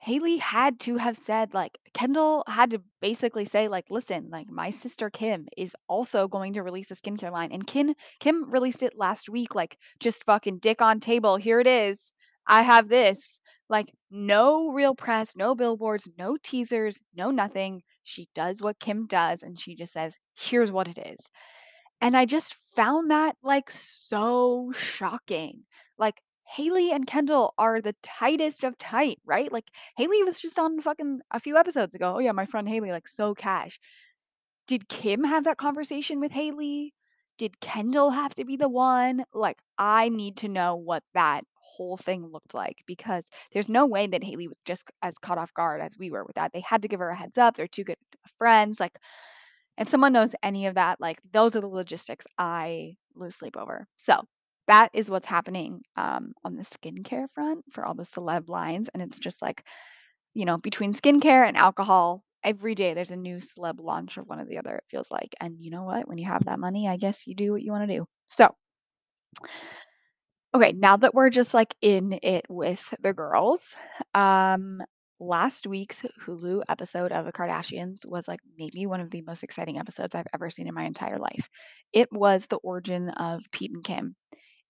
Hailey 0.00 0.38
had 0.38 0.80
to 0.80 0.96
have 0.98 1.16
said, 1.16 1.54
like 1.54 1.78
Kendall 1.94 2.44
had 2.48 2.70
to 2.70 2.82
basically 3.00 3.44
say, 3.44 3.68
like, 3.68 3.90
"Listen, 3.90 4.30
like, 4.30 4.48
my 4.50 4.70
sister 4.70 5.10
Kim 5.10 5.48
is 5.56 5.76
also 5.88 6.28
going 6.28 6.54
to 6.54 6.62
release 6.62 6.90
a 6.90 6.94
skincare 6.94 7.32
line," 7.32 7.52
and 7.52 7.66
Kim 7.66 7.94
Kim 8.20 8.50
released 8.50 8.82
it 8.82 8.96
last 8.96 9.28
week, 9.28 9.54
like, 9.54 9.78
just 10.00 10.24
fucking 10.24 10.58
dick 10.60 10.82
on 10.82 11.00
table, 11.00 11.36
"Here 11.36 11.60
it 11.60 11.66
is. 11.66 12.12
I 12.46 12.62
have 12.62 12.88
this." 12.88 13.40
Like, 13.68 13.92
no 14.10 14.70
real 14.70 14.94
press, 14.94 15.36
no 15.36 15.54
billboards, 15.54 16.08
no 16.18 16.36
teasers, 16.38 17.02
no 17.14 17.30
nothing. 17.30 17.82
She 18.04 18.28
does 18.34 18.62
what 18.62 18.78
Kim 18.80 19.06
does, 19.06 19.42
and 19.42 19.58
she 19.60 19.74
just 19.76 19.92
says, 19.92 20.18
"Here's 20.36 20.72
what 20.72 20.88
it 20.88 20.98
is." 20.98 21.28
And 22.00 22.16
I 22.16 22.24
just 22.26 22.56
found 22.74 23.10
that, 23.10 23.36
like, 23.42 23.70
so 23.70 24.72
shocking. 24.72 25.64
Like, 25.98 26.22
Hailey 26.46 26.92
and 26.92 27.06
Kendall 27.06 27.54
are 27.58 27.80
the 27.80 27.94
tightest 28.02 28.64
of 28.64 28.78
tight, 28.78 29.18
right? 29.24 29.50
Like, 29.52 29.70
Hailey 29.96 30.22
was 30.24 30.40
just 30.40 30.58
on 30.58 30.80
fucking 30.80 31.20
a 31.30 31.40
few 31.40 31.56
episodes 31.56 31.94
ago, 31.94 32.14
"Oh, 32.16 32.18
yeah, 32.20 32.32
my 32.32 32.46
friend 32.46 32.68
Hailey, 32.68 32.92
like, 32.92 33.08
so 33.08 33.34
cash." 33.34 33.78
Did 34.68 34.88
Kim 34.88 35.24
have 35.24 35.44
that 35.44 35.58
conversation 35.58 36.20
with 36.20 36.32
Hailey? 36.32 36.94
Did 37.38 37.60
Kendall 37.60 38.10
have 38.10 38.34
to 38.36 38.44
be 38.44 38.56
the 38.56 38.68
one? 38.68 39.24
Like, 39.32 39.60
I 39.78 40.08
need 40.08 40.36
to 40.38 40.48
know 40.48 40.76
what 40.76 41.02
that 41.14 41.44
whole 41.56 41.96
thing 41.96 42.26
looked 42.26 42.54
like 42.54 42.82
because 42.86 43.28
there's 43.52 43.68
no 43.68 43.86
way 43.86 44.06
that 44.06 44.24
Hailey 44.24 44.48
was 44.48 44.56
just 44.64 44.90
as 45.02 45.18
caught 45.18 45.38
off 45.38 45.52
guard 45.54 45.80
as 45.82 45.98
we 45.98 46.10
were 46.10 46.24
with 46.24 46.36
that. 46.36 46.52
They 46.52 46.60
had 46.60 46.82
to 46.82 46.88
give 46.88 47.00
her 47.00 47.10
a 47.10 47.16
heads 47.16 47.38
up. 47.38 47.56
They're 47.56 47.68
too 47.68 47.84
good 47.84 47.98
friends. 48.38 48.80
Like, 48.80 48.98
if 49.78 49.88
someone 49.88 50.12
knows 50.12 50.34
any 50.42 50.66
of 50.66 50.74
that, 50.76 51.00
like, 51.00 51.18
those 51.32 51.56
are 51.56 51.60
the 51.60 51.68
logistics 51.68 52.26
I 52.38 52.96
lose 53.14 53.36
sleep 53.36 53.56
over. 53.56 53.86
So, 53.96 54.22
that 54.68 54.90
is 54.94 55.10
what's 55.10 55.26
happening, 55.26 55.82
um, 55.96 56.34
on 56.44 56.56
the 56.56 56.62
skincare 56.62 57.26
front 57.34 57.64
for 57.72 57.84
all 57.84 57.94
the 57.94 58.02
celeb 58.04 58.48
lines, 58.48 58.88
and 58.94 59.02
it's 59.02 59.18
just 59.18 59.42
like, 59.42 59.64
you 60.34 60.44
know, 60.46 60.58
between 60.58 60.94
skincare 60.94 61.46
and 61.48 61.56
alcohol, 61.56 62.24
every 62.44 62.74
day 62.74 62.94
there's 62.94 63.10
a 63.12 63.16
new 63.16 63.36
celeb 63.36 63.80
launch 63.80 64.18
of 64.18 64.26
one 64.28 64.40
or 64.40 64.46
the 64.46 64.58
other, 64.58 64.76
it 64.76 64.84
feels 64.90 65.10
like, 65.10 65.34
and 65.40 65.56
you 65.60 65.70
know 65.70 65.84
what? 65.84 66.08
When 66.08 66.18
you 66.18 66.26
have 66.26 66.44
that 66.46 66.60
money, 66.60 66.88
I 66.88 66.96
guess 66.98 67.26
you 67.26 67.34
do 67.34 67.52
what 67.52 67.62
you 67.62 67.72
wanna 67.72 67.86
do. 67.88 68.06
So 68.26 68.54
Okay, 70.54 70.72
now 70.72 70.96
that 70.96 71.14
we're 71.14 71.30
just, 71.30 71.52
like, 71.54 71.74
in 71.82 72.18
it 72.22 72.46
with 72.48 72.94
the 73.00 73.12
girls, 73.12 73.74
um, 74.14 74.82
last 75.20 75.66
week's 75.66 76.02
Hulu 76.24 76.62
episode 76.68 77.12
of 77.12 77.26
The 77.26 77.32
Kardashians 77.32 78.06
was, 78.06 78.26
like, 78.28 78.40
maybe 78.56 78.86
one 78.86 79.00
of 79.00 79.10
the 79.10 79.22
most 79.22 79.42
exciting 79.42 79.78
episodes 79.78 80.14
I've 80.14 80.26
ever 80.34 80.48
seen 80.50 80.68
in 80.68 80.74
my 80.74 80.84
entire 80.84 81.18
life. 81.18 81.48
It 81.92 82.08
was 82.12 82.46
the 82.46 82.56
origin 82.56 83.10
of 83.10 83.42
Pete 83.52 83.72
and 83.72 83.84
Kim. 83.84 84.16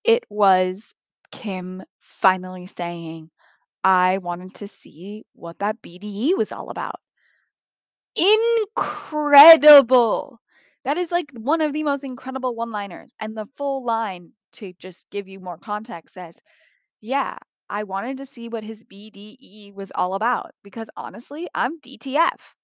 It 0.07 0.25
was 0.31 0.95
Kim 1.33 1.83
finally 2.01 2.67
saying, 2.67 3.31
"I 3.85 4.19
wanted 4.19 4.55
to 4.57 4.69
see 4.69 5.25
what 5.35 5.59
that 5.61 5.83
BDE 5.83 6.35
was 6.37 6.53
all 6.53 6.71
about." 6.71 7.01
Incredible! 8.77 10.41
That 10.85 10.97
is, 10.97 11.13
like, 11.13 11.31
one 11.33 11.61
of 11.61 11.73
the 11.73 11.83
most 11.83 12.03
incredible 12.05 12.55
one-liners, 12.55 13.11
and 13.21 13.37
the 13.37 13.47
full 13.57 13.85
line, 13.85 14.33
to 14.55 14.73
just 14.79 15.11
give 15.11 15.29
you 15.29 15.39
more 15.41 15.59
context, 15.59 16.15
says, 16.15 16.41
"Yeah, 17.01 17.39
I 17.71 17.85
wanted 17.85 18.19
to 18.19 18.27
see 18.27 18.49
what 18.49 18.65
his 18.65 18.85
BDE 18.85 19.73
was 19.75 19.93
all 19.95 20.15
about 20.15 20.55
because 20.63 20.91
honestly, 20.97 21.49
I'm 21.55 21.79
DTF." 21.81 22.55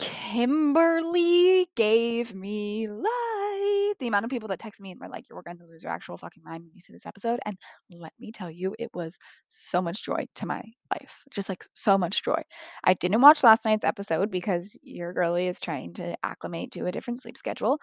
Kimberly 0.00 1.66
gave 1.76 2.34
me 2.34 2.88
life. 2.88 3.98
The 3.98 4.06
amount 4.08 4.24
of 4.24 4.30
people 4.30 4.48
that 4.48 4.58
text 4.58 4.80
me 4.80 4.90
and 4.92 5.00
were 5.00 5.08
like, 5.08 5.28
"You're 5.28 5.42
going 5.42 5.58
to 5.58 5.66
lose 5.66 5.82
your 5.82 5.92
actual 5.92 6.16
fucking 6.16 6.42
mind 6.42 6.64
when 6.64 6.72
you 6.74 6.80
see 6.80 6.92
this 6.94 7.04
episode," 7.06 7.38
and 7.44 7.56
let 7.90 8.12
me 8.18 8.32
tell 8.32 8.50
you, 8.50 8.74
it 8.78 8.88
was 8.94 9.18
so 9.50 9.82
much 9.82 10.02
joy 10.04 10.26
to 10.36 10.46
my 10.46 10.62
life, 10.92 11.22
just, 11.30 11.48
like, 11.50 11.66
so 11.74 11.98
much 11.98 12.22
joy. 12.22 12.40
I 12.84 12.94
didn't 12.94 13.20
watch 13.20 13.44
last 13.44 13.64
night's 13.66 13.84
episode 13.84 14.30
because 14.30 14.78
your 14.82 15.12
girly 15.12 15.48
is 15.48 15.60
trying 15.60 15.92
to 15.94 16.16
acclimate 16.24 16.72
to 16.72 16.86
a 16.86 16.92
different 16.92 17.20
sleep 17.22 17.36
schedule, 17.36 17.78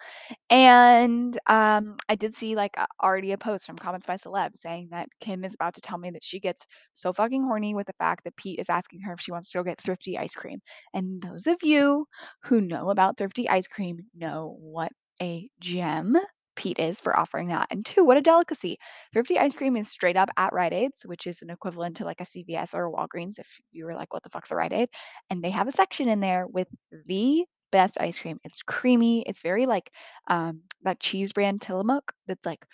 and, 0.50 1.38
um, 1.48 1.96
I 2.08 2.14
did 2.16 2.34
see, 2.34 2.56
like, 2.56 2.76
already 3.02 3.32
a 3.32 3.38
post 3.38 3.66
from 3.66 3.76
Comments 3.78 4.06
by 4.06 4.16
Celeb 4.16 4.56
saying 4.56 4.88
that 4.90 5.08
Kim 5.20 5.44
is 5.44 5.54
about 5.54 5.74
to 5.74 5.80
tell 5.82 5.98
me 5.98 6.10
that 6.10 6.24
she 6.24 6.40
gets 6.40 6.66
so 6.94 7.12
fucking 7.12 7.44
horny 7.44 7.74
with 7.74 7.86
the 7.86 7.92
fact 7.94 8.24
that 8.24 8.36
Pete 8.36 8.58
is 8.60 8.70
asking 8.70 9.02
her 9.02 9.12
if 9.14 9.20
she 9.20 9.32
wants 9.32 9.50
to 9.52 9.58
go 9.58 9.64
get 9.64 9.78
Thrifty 9.80 10.18
ice 10.18 10.34
cream, 10.34 10.60
and 10.94 11.22
those 11.22 11.46
of 11.46 11.58
you 11.62 12.06
who 12.44 12.60
know 12.60 12.90
about 12.90 13.16
Thrifty 13.16 13.48
ice 13.48 13.66
cream 13.66 13.98
know 14.14 14.56
what 14.60 14.92
a 15.22 15.48
gem 15.60 16.16
Pete 16.56 16.78
is 16.80 17.00
for 17.00 17.16
offering 17.18 17.48
that, 17.48 17.68
and 17.70 17.86
2, 17.86 18.04
what 18.04 18.16
a 18.16 18.20
delicacy. 18.20 18.78
Thrifty 19.12 19.38
ice 19.38 19.54
cream 19.54 19.76
is 19.76 19.88
straight 19.88 20.16
up 20.16 20.28
at 20.36 20.52
Rite 20.52 20.72
Aid's, 20.72 21.02
which 21.06 21.26
is 21.26 21.40
an 21.42 21.50
equivalent 21.50 21.96
to, 21.98 22.04
like, 22.04 22.20
a 22.20 22.24
CVS 22.24 22.74
or 22.74 22.86
a 22.86 22.90
Walgreens 22.92 23.38
if 23.38 23.60
you 23.70 23.84
were 23.84 23.94
like, 23.94 24.12
"What 24.12 24.24
the 24.24 24.30
fuck's 24.30 24.50
a 24.50 24.56
Rite 24.56 24.72
Aid?" 24.72 24.88
And 25.30 25.42
they 25.44 25.50
have 25.50 25.68
a 25.68 25.72
section 25.72 26.08
in 26.08 26.20
there 26.20 26.46
with 26.48 26.68
the 27.06 27.44
best 27.70 27.98
ice 28.00 28.18
cream. 28.18 28.40
It's 28.44 28.62
creamy, 28.62 29.22
it's 29.26 29.42
very 29.42 29.66
like, 29.66 29.90
um, 30.28 30.62
that 30.82 31.00
cheese 31.00 31.32
brand 31.32 31.60
Tillamook 31.62 32.12
that's 32.26 32.46
like 32.46 32.64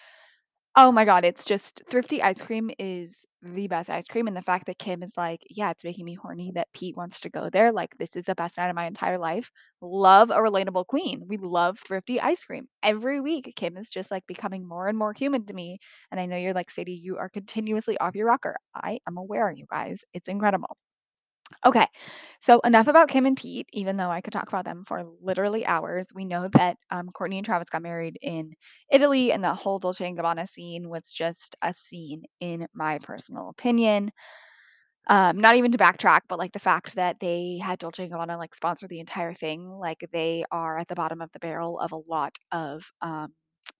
oh 0.77 0.91
my 0.93 1.05
god, 1.05 1.25
it's 1.25 1.45
just 1.45 1.83
Thrifty 1.91 2.23
ice 2.23 2.41
cream 2.41 2.71
is 2.79 3.25
the 3.43 3.67
best 3.69 3.91
ice 3.91 4.07
cream, 4.07 4.27
and 4.27 4.37
the 4.37 4.43
fact 4.43 4.67
that 4.67 4.79
Kim 4.79 5.03
is 5.03 5.17
like, 5.17 5.43
"Yeah, 5.51 5.71
it's 5.71 5.85
making 5.85 6.05
me 6.05 6.15
horny 6.15 6.53
that 6.55 6.73
Pete 6.73 6.97
wants 6.97 7.21
to 7.21 7.31
go 7.31 7.49
there, 7.51 7.73
like, 7.73 7.97
this 7.99 8.17
is 8.17 8.25
the 8.27 8.35
best 8.35 8.57
night 8.59 8.69
of 8.71 8.75
my 8.77 8.87
entire 8.87 9.19
life." 9.19 9.51
Love 9.81 10.31
a 10.31 10.35
relatable 10.37 10.87
queen. 10.87 11.25
We 11.29 11.37
love 11.39 11.79
Thrifty 11.79 12.21
ice 12.21 12.45
cream. 12.45 12.69
Every 12.83 13.21
week, 13.21 13.53
Kim 13.57 13.77
is 13.77 13.89
just, 13.91 14.11
like, 14.11 14.27
becoming 14.27 14.67
more 14.67 14.89
and 14.89 14.99
more 14.99 15.13
human 15.13 15.45
to 15.47 15.55
me, 15.55 15.79
and 16.11 16.21
I 16.21 16.27
know 16.27 16.37
you're 16.37 16.55
like, 16.55 16.71
"Sadie, 16.71 16.93
you 16.95 17.19
are 17.19 17.29
continuously 17.29 17.99
off 17.99 18.15
your 18.17 18.27
rocker." 18.27 18.57
I 18.75 18.99
am 19.09 19.17
aware, 19.19 19.51
you 19.53 19.67
guys. 19.71 20.05
It's 20.15 20.29
incredible. 20.29 20.77
Okay, 21.67 21.87
so 22.41 22.61
enough 22.61 22.89
about 22.89 23.09
Kim 23.09 23.27
and 23.27 23.37
Pete, 23.37 23.69
even 23.73 23.97
though 23.97 24.11
I 24.11 24.21
could 24.21 24.33
talk 24.33 24.49
about 24.49 24.65
them 24.65 24.83
for 24.83 25.05
literally 25.21 25.65
hours. 25.67 26.07
We 26.15 26.25
know 26.25 26.49
that 26.49 26.77
um, 26.91 27.11
Kourtney 27.15 27.37
and 27.37 27.45
Travis 27.45 27.69
got 27.71 27.83
married 27.83 28.19
in 28.23 28.53
Italy, 28.91 29.33
and 29.33 29.43
the 29.45 29.55
whole 29.55 29.79
Dolce& 29.79 30.05
Gabbana 30.05 30.49
scene 30.49 30.89
was 30.89 31.11
just 31.11 31.57
a 31.63 31.73
scene, 31.75 32.25
in 32.41 32.67
my 32.75 32.99
personal 32.99 33.49
opinion. 33.51 34.11
Um, 35.07 35.39
not 35.39 35.57
even 35.57 35.73
to 35.73 35.79
backtrack, 35.79 36.23
but 36.29 36.39
like 36.39 36.53
the 36.53 36.59
fact 36.59 36.95
that 36.97 37.21
they 37.21 37.59
had 37.63 37.79
Dolce& 37.79 38.03
and 38.05 38.13
Gabbana 38.13 38.39
like 38.39 38.55
sponsor 38.55 38.89
the 38.89 39.01
entire 39.01 39.35
thing, 39.35 39.69
like 39.71 40.05
they 40.13 40.45
are 40.51 40.79
at 40.79 40.89
the 40.89 40.95
bottom 40.95 41.21
of 41.21 41.31
the 41.33 41.41
barrel 41.41 41.79
of 41.79 41.93
a 41.93 41.97
lot 42.09 42.39
of 42.53 42.91
um, 43.03 43.35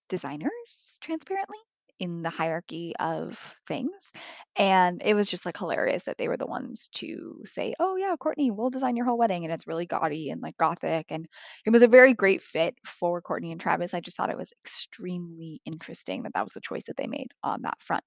designers, 0.09 0.99
transparently, 1.03 1.59
in 1.99 2.23
the 2.23 2.31
hierarchy 2.31 2.95
of 2.99 3.57
things. 3.67 4.13
And 4.57 5.03
it 5.05 5.15
was 5.15 5.29
just 5.29 5.47
like 5.47 5.57
hilarious 5.59 6.05
that 6.05 6.19
they 6.19 6.29
were 6.29 6.37
the 6.37 6.47
ones 6.47 6.89
to 6.95 7.41
say, 7.45 7.75
"Oh 7.81 7.97
yeah, 7.97 8.15
Kourtney, 8.21 8.51
we'll 8.55 8.71
design 8.71 8.97
your 8.97 9.07
whole 9.07 9.19
wedding." 9.19 9.45
And 9.45 9.53
it's 9.53 9.67
really 9.67 9.87
gaudy 9.87 10.31
and 10.31 10.41
like 10.43 10.57
gothic. 10.59 11.07
And 11.11 11.27
it 11.67 11.71
was 11.71 11.83
a 11.83 11.89
very 11.89 12.15
great 12.15 12.43
fit 12.43 12.77
for 12.85 13.21
Kourtney 13.23 13.53
and 13.53 13.61
Travis. 13.61 13.95
I 13.95 14.01
just 14.01 14.17
thought 14.17 14.31
it 14.31 14.39
was 14.39 14.53
extremely 14.65 15.61
interesting 15.65 16.23
that 16.23 16.33
that 16.35 16.45
was 16.45 16.53
the 16.53 16.61
choice 16.61 16.85
that 16.87 16.97
they 16.97 17.07
made 17.07 17.33
on 17.43 17.63
that 17.63 17.81
front. 17.83 18.05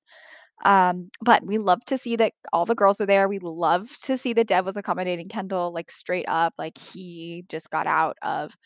Um, 0.66 1.10
but 1.22 1.46
we 1.46 1.60
love 1.60 1.84
to 1.86 1.98
see 1.98 2.16
that 2.18 2.34
all 2.52 2.66
the 2.66 2.76
girls 2.76 3.00
were 3.00 3.06
there. 3.06 3.28
We 3.28 3.40
love 3.40 3.90
to 4.04 4.18
see 4.18 4.34
that 4.34 4.48
Dev 4.48 4.66
was 4.66 4.78
accommodating 4.78 5.30
Kendall 5.30 5.72
like 5.72 5.92
straight 5.92 6.26
up. 6.28 6.54
Like 6.58 6.78
he 6.78 7.46
just 7.50 7.70
got 7.70 7.86
out 7.88 8.18
of 8.24 8.58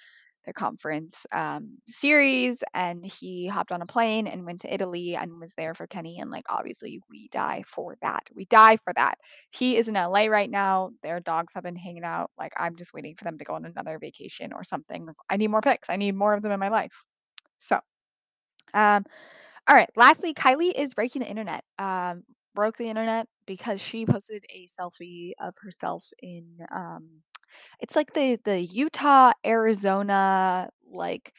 the 0.45 0.54
conference 0.54 1.25
um, 1.34 1.77
series 1.88 2.63
and 2.73 3.06
he 3.06 3.47
hopped 3.47 3.71
on 3.71 3.82
a 3.82 3.86
plane 3.86 4.27
and 4.27 4.45
went 4.45 4.62
to 4.62 4.73
Italy 4.73 5.15
and 5.15 5.39
was 5.39 5.54
there 5.56 5.73
for 5.73 5.88
Kenny. 5.88 6.19
And 6.19 6.32
like, 6.32 6.45
obviously, 6.49 6.99
we 7.10 7.27
die 7.30 7.63
for 7.67 7.95
that. 8.01 8.23
We 8.36 8.45
die 8.45 8.77
for 8.77 8.93
that. 8.95 9.17
He 9.51 9.77
is 9.77 9.88
in 9.88 9.95
LA 9.95 10.25
right 10.25 10.49
now. 10.49 10.91
Their 11.04 11.19
dogs 11.19 11.54
have 11.54 11.63
been 11.63 11.75
hanging 11.75 12.04
out. 12.04 12.32
Like, 12.38 12.54
I'm 12.58 12.75
just 12.75 12.93
waiting 12.93 13.15
for 13.15 13.25
them 13.25 13.38
to 13.38 13.43
go 13.43 13.54
on 13.54 13.65
another 13.65 13.99
vacation 13.99 14.54
or 14.54 14.63
something. 14.63 15.08
I 15.30 15.38
need 15.38 15.49
more 15.49 15.62
pics. 15.62 15.89
I 15.89 15.97
need 15.97 16.15
more 16.15 16.34
of 16.34 16.41
them 16.41 16.51
in 16.51 16.60
my 16.60 16.69
life. 16.69 17.04
So, 17.60 17.80
um, 18.73 19.06
all 19.67 19.75
right. 19.75 19.89
Lastly, 19.95 20.34
Kylie 20.34 20.73
is 20.75 20.93
breaking 20.93 21.21
the 21.21 21.30
internet. 21.30 21.63
Um, 21.77 22.23
broke 22.54 22.77
the 22.77 22.89
internet 22.89 23.27
because 23.45 23.80
she 23.82 24.06
posted 24.06 24.43
a 24.49 24.67
selfie 24.67 25.32
of 25.39 25.56
herself 25.62 26.06
in 26.21 26.45
um, 26.73 27.10
it's 27.80 27.96
like 27.96 28.14
the 28.14 28.38
the 28.46 28.60
Utah, 28.60 29.34
Arizona, 29.46 30.70
like, 30.92 31.34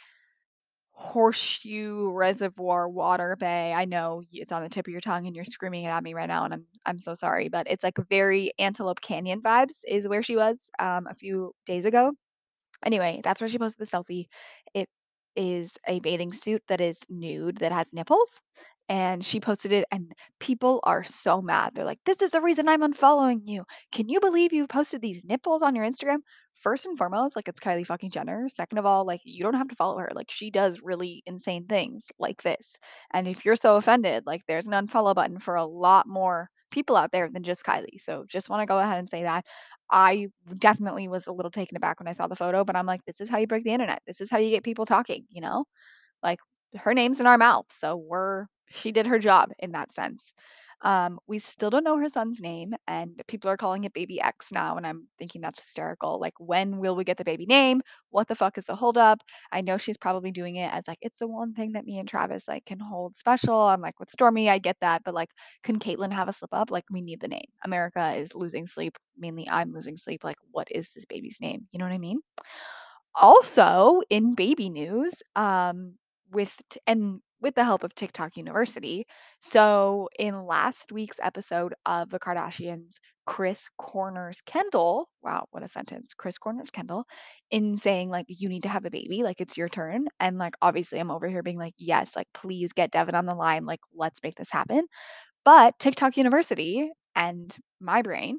horseshoe 0.92 2.11
reservoir 2.12 2.88
water 2.88 3.35
bay. 3.37 3.72
I 3.72 3.87
know 3.87 4.22
it's 4.33 4.53
on 4.53 4.62
the 4.62 4.68
tip 4.68 4.87
of 4.87 4.92
your 4.92 5.01
tongue 5.01 5.27
and 5.27 5.35
you're 5.35 5.44
screaming 5.44 5.85
it 5.85 5.88
at 5.88 6.03
me 6.05 6.14
right 6.14 6.29
now, 6.29 6.44
and 6.44 6.55
I'm 6.55 6.66
I'm 6.87 6.98
so 6.98 7.14
sorry, 7.14 7.48
but 7.48 7.66
it's 7.70 7.83
like 7.85 7.96
very 8.11 8.53
Antelope 8.59 9.01
Canyon 9.01 9.40
vibes 9.42 9.81
is 9.88 10.07
where 10.09 10.22
she 10.22 10.37
was, 10.37 10.70
um, 10.79 11.07
a 11.09 11.14
few 11.14 11.55
days 11.66 11.85
ago. 11.87 12.12
Anyway, 12.85 13.20
that's 13.25 13.40
where 13.40 13.48
she 13.48 13.59
posted 13.59 13.87
the 13.87 13.90
selfie. 13.90 14.27
It 14.75 14.88
is 15.37 15.79
a 15.88 16.01
bathing 16.01 16.33
suit 16.33 16.62
that 16.68 16.81
is 16.81 17.01
nude, 17.09 17.59
that 17.59 17.72
has 17.72 17.94
nipples, 17.94 18.42
and 18.88 19.24
she 19.24 19.40
posted 19.40 19.72
it, 19.72 19.84
and 19.90 20.12
people 20.40 20.80
are 20.84 21.04
so 21.04 21.40
mad. 21.42 21.72
They're 21.74 21.84
like, 21.84 22.00
"This 22.04 22.22
is 22.22 22.30
the 22.30 22.40
reason 22.40 22.68
I'm 22.68 22.82
unfollowing 22.82 23.42
you. 23.44 23.64
Can 23.92 24.08
you 24.08 24.20
believe 24.20 24.52
you 24.52 24.66
posted 24.66 25.00
these 25.02 25.24
nipples 25.24 25.62
on 25.62 25.74
your 25.74 25.84
Instagram?" 25.86 26.18
First 26.54 26.86
and 26.86 26.96
foremost, 26.96 27.34
like, 27.34 27.48
it's 27.48 27.58
Kylie 27.60 27.86
fucking 27.86 28.10
Jenner. 28.10 28.48
Second 28.48 28.78
of 28.78 28.86
all, 28.86 29.04
like, 29.04 29.20
you 29.24 29.42
don't 29.42 29.54
have 29.54 29.68
to 29.68 29.74
follow 29.76 29.98
her. 29.98 30.10
Like, 30.14 30.30
she 30.30 30.50
does 30.50 30.80
really 30.82 31.22
insane 31.26 31.66
things 31.66 32.10
like 32.18 32.42
this. 32.42 32.78
And 33.12 33.26
if 33.26 33.44
you're 33.44 33.56
so 33.56 33.76
offended, 33.76 34.24
like, 34.26 34.42
there's 34.46 34.68
an 34.68 34.72
unfollow 34.74 35.14
button 35.14 35.38
for 35.40 35.56
a 35.56 35.64
lot 35.64 36.06
more 36.06 36.50
people 36.70 36.96
out 36.96 37.10
there 37.12 37.28
than 37.28 37.42
just 37.42 37.64
Kylie. 37.64 38.00
So 38.00 38.24
just 38.28 38.48
want 38.48 38.62
to 38.62 38.66
go 38.66 38.78
ahead 38.78 38.98
and 38.98 39.10
say 39.10 39.22
that. 39.24 39.44
I 39.90 40.28
definitely 40.58 41.08
was 41.08 41.26
a 41.26 41.32
little 41.32 41.50
taken 41.50 41.76
aback 41.76 41.98
when 42.00 42.08
I 42.08 42.12
saw 42.12 42.26
the 42.28 42.36
photo, 42.36 42.64
but 42.64 42.76
I'm 42.76 42.86
like, 42.86 43.04
this 43.04 43.20
is 43.20 43.28
how 43.28 43.38
you 43.38 43.46
break 43.46 43.64
the 43.64 43.72
internet. 43.72 44.02
This 44.06 44.20
is 44.20 44.30
how 44.30 44.38
you 44.38 44.50
get 44.50 44.62
people 44.64 44.86
talking, 44.86 45.26
you 45.30 45.40
know? 45.40 45.64
Like, 46.22 46.40
her 46.76 46.94
name's 46.94 47.20
in 47.20 47.26
our 47.26 47.38
mouth, 47.38 47.66
so 47.72 47.96
we're 47.96 48.46
she 48.72 48.92
did 48.92 49.06
her 49.06 49.18
job 49.18 49.50
in 49.58 49.72
that 49.72 49.92
sense. 49.92 50.32
Um, 50.82 51.20
we 51.28 51.38
still 51.38 51.70
don't 51.70 51.85
know 51.85 51.96
her 51.98 52.08
son's 52.08 52.40
name, 52.40 52.74
and 52.88 53.22
people 53.28 53.48
are 53.48 53.56
calling 53.56 53.85
it 53.85 53.92
Baby 53.92 54.20
X 54.20 54.50
now, 54.50 54.76
and 54.76 54.87
I'm 54.87 55.06
thinking 55.18 55.40
that's 55.40 55.61
hysterical. 55.61 56.18
Like, 56.18 56.35
when 56.38 56.78
will 56.78 56.96
we 56.96 57.04
get 57.04 57.16
the 57.16 57.24
baby 57.24 57.46
name? 57.46 57.82
What 58.11 58.26
the 58.26 58.35
fuck 58.35 58.58
is 58.58 58.66
the 58.66 58.74
holdup? 58.74 59.22
I 59.52 59.61
know 59.61 59.76
she's 59.78 59.96
probably 59.96 60.32
doing 60.32 60.56
it 60.56 60.72
as 60.74 60.88
like 60.88 60.98
it's 61.00 61.18
the 61.20 61.28
one 61.28 61.54
thing 61.54 61.72
that 61.72 61.85
me 61.85 61.98
and 61.98 62.08
Travis 62.08 62.48
like 62.48 62.64
can 62.64 62.80
hold 62.80 63.16
special. 63.16 63.56
I'm 63.56 63.80
like 63.80 64.00
with 64.00 64.11
Stormi, 64.11 64.48
I 64.48 64.58
get 64.58 64.76
that, 64.80 65.02
but 65.04 65.14
like, 65.14 65.30
can 65.62 65.78
Caitlyn 65.78 66.12
have 66.12 66.28
a 66.28 66.32
slip 66.32 66.52
up? 66.52 66.70
Like, 66.70 66.85
we 66.90 67.00
need 67.00 67.20
the 67.20 67.28
name. 67.28 67.46
America 67.64 68.14
is 68.14 68.35
losing 68.35 68.66
sleep. 68.66 68.98
Mainly, 69.16 69.48
I'm 69.48 69.72
losing 69.72 69.96
sleep. 69.96 70.24
Like, 70.24 70.37
what 70.50 70.68
is 70.70 70.90
this 70.92 71.04
baby's 71.04 71.38
name? 71.40 71.68
You 71.70 71.78
know 71.78 71.85
what 71.85 71.94
I 71.94 71.98
mean? 71.98 72.18
Also, 73.14 74.00
in 74.11 74.35
baby 74.35 74.68
news, 74.68 75.12
um, 75.37 75.94
with 76.32 76.54
and 76.87 77.20
with 77.42 77.55
the 77.57 77.64
help 77.64 77.85
of 77.85 77.94
TikTok 77.94 78.37
University, 78.38 79.07
so 79.40 80.09
in 80.18 80.46
last 80.46 80.92
week's 80.92 81.20
episode 81.22 81.74
of 81.87 82.11
The 82.11 82.20
Kardashians, 82.20 82.96
Kris 83.26 83.68
corners 83.78 84.40
Kendall 84.46 85.09
wow, 85.22 85.46
what 85.52 85.62
a 85.64 85.68
sentence. 85.68 86.14
Kris 86.14 86.38
corners 86.38 86.70
Kendall 86.70 87.05
in 87.50 87.76
saying, 87.76 88.09
like, 88.11 88.26
"You 88.28 88.48
need 88.48 88.62
to 88.64 88.68
have 88.70 88.85
a 88.87 88.90
baby, 88.90 89.22
like, 89.22 89.40
it's 89.40 89.57
your 89.57 89.68
turn," 89.68 90.07
and, 90.20 90.38
like, 90.38 90.55
obviously, 90.62 90.98
I'm 91.00 91.11
over 91.11 91.28
here 91.28 91.42
being 91.42 91.59
like, 91.59 91.74
"Yes, 91.78 92.16
like, 92.16 92.28
please 92.35 92.72
get 92.72 92.90
Devin 92.92 93.14
on 93.14 93.26
the 93.26 93.35
line, 93.35 93.66
like, 93.66 93.81
let's 93.94 94.22
make 94.22 94.37
this 94.37 94.50
happen." 94.50 94.87
But 95.44 95.78
TikTok 95.78 96.16
University 96.16 96.90
and 97.16 97.57
my 97.81 98.02
brain, 98.02 98.38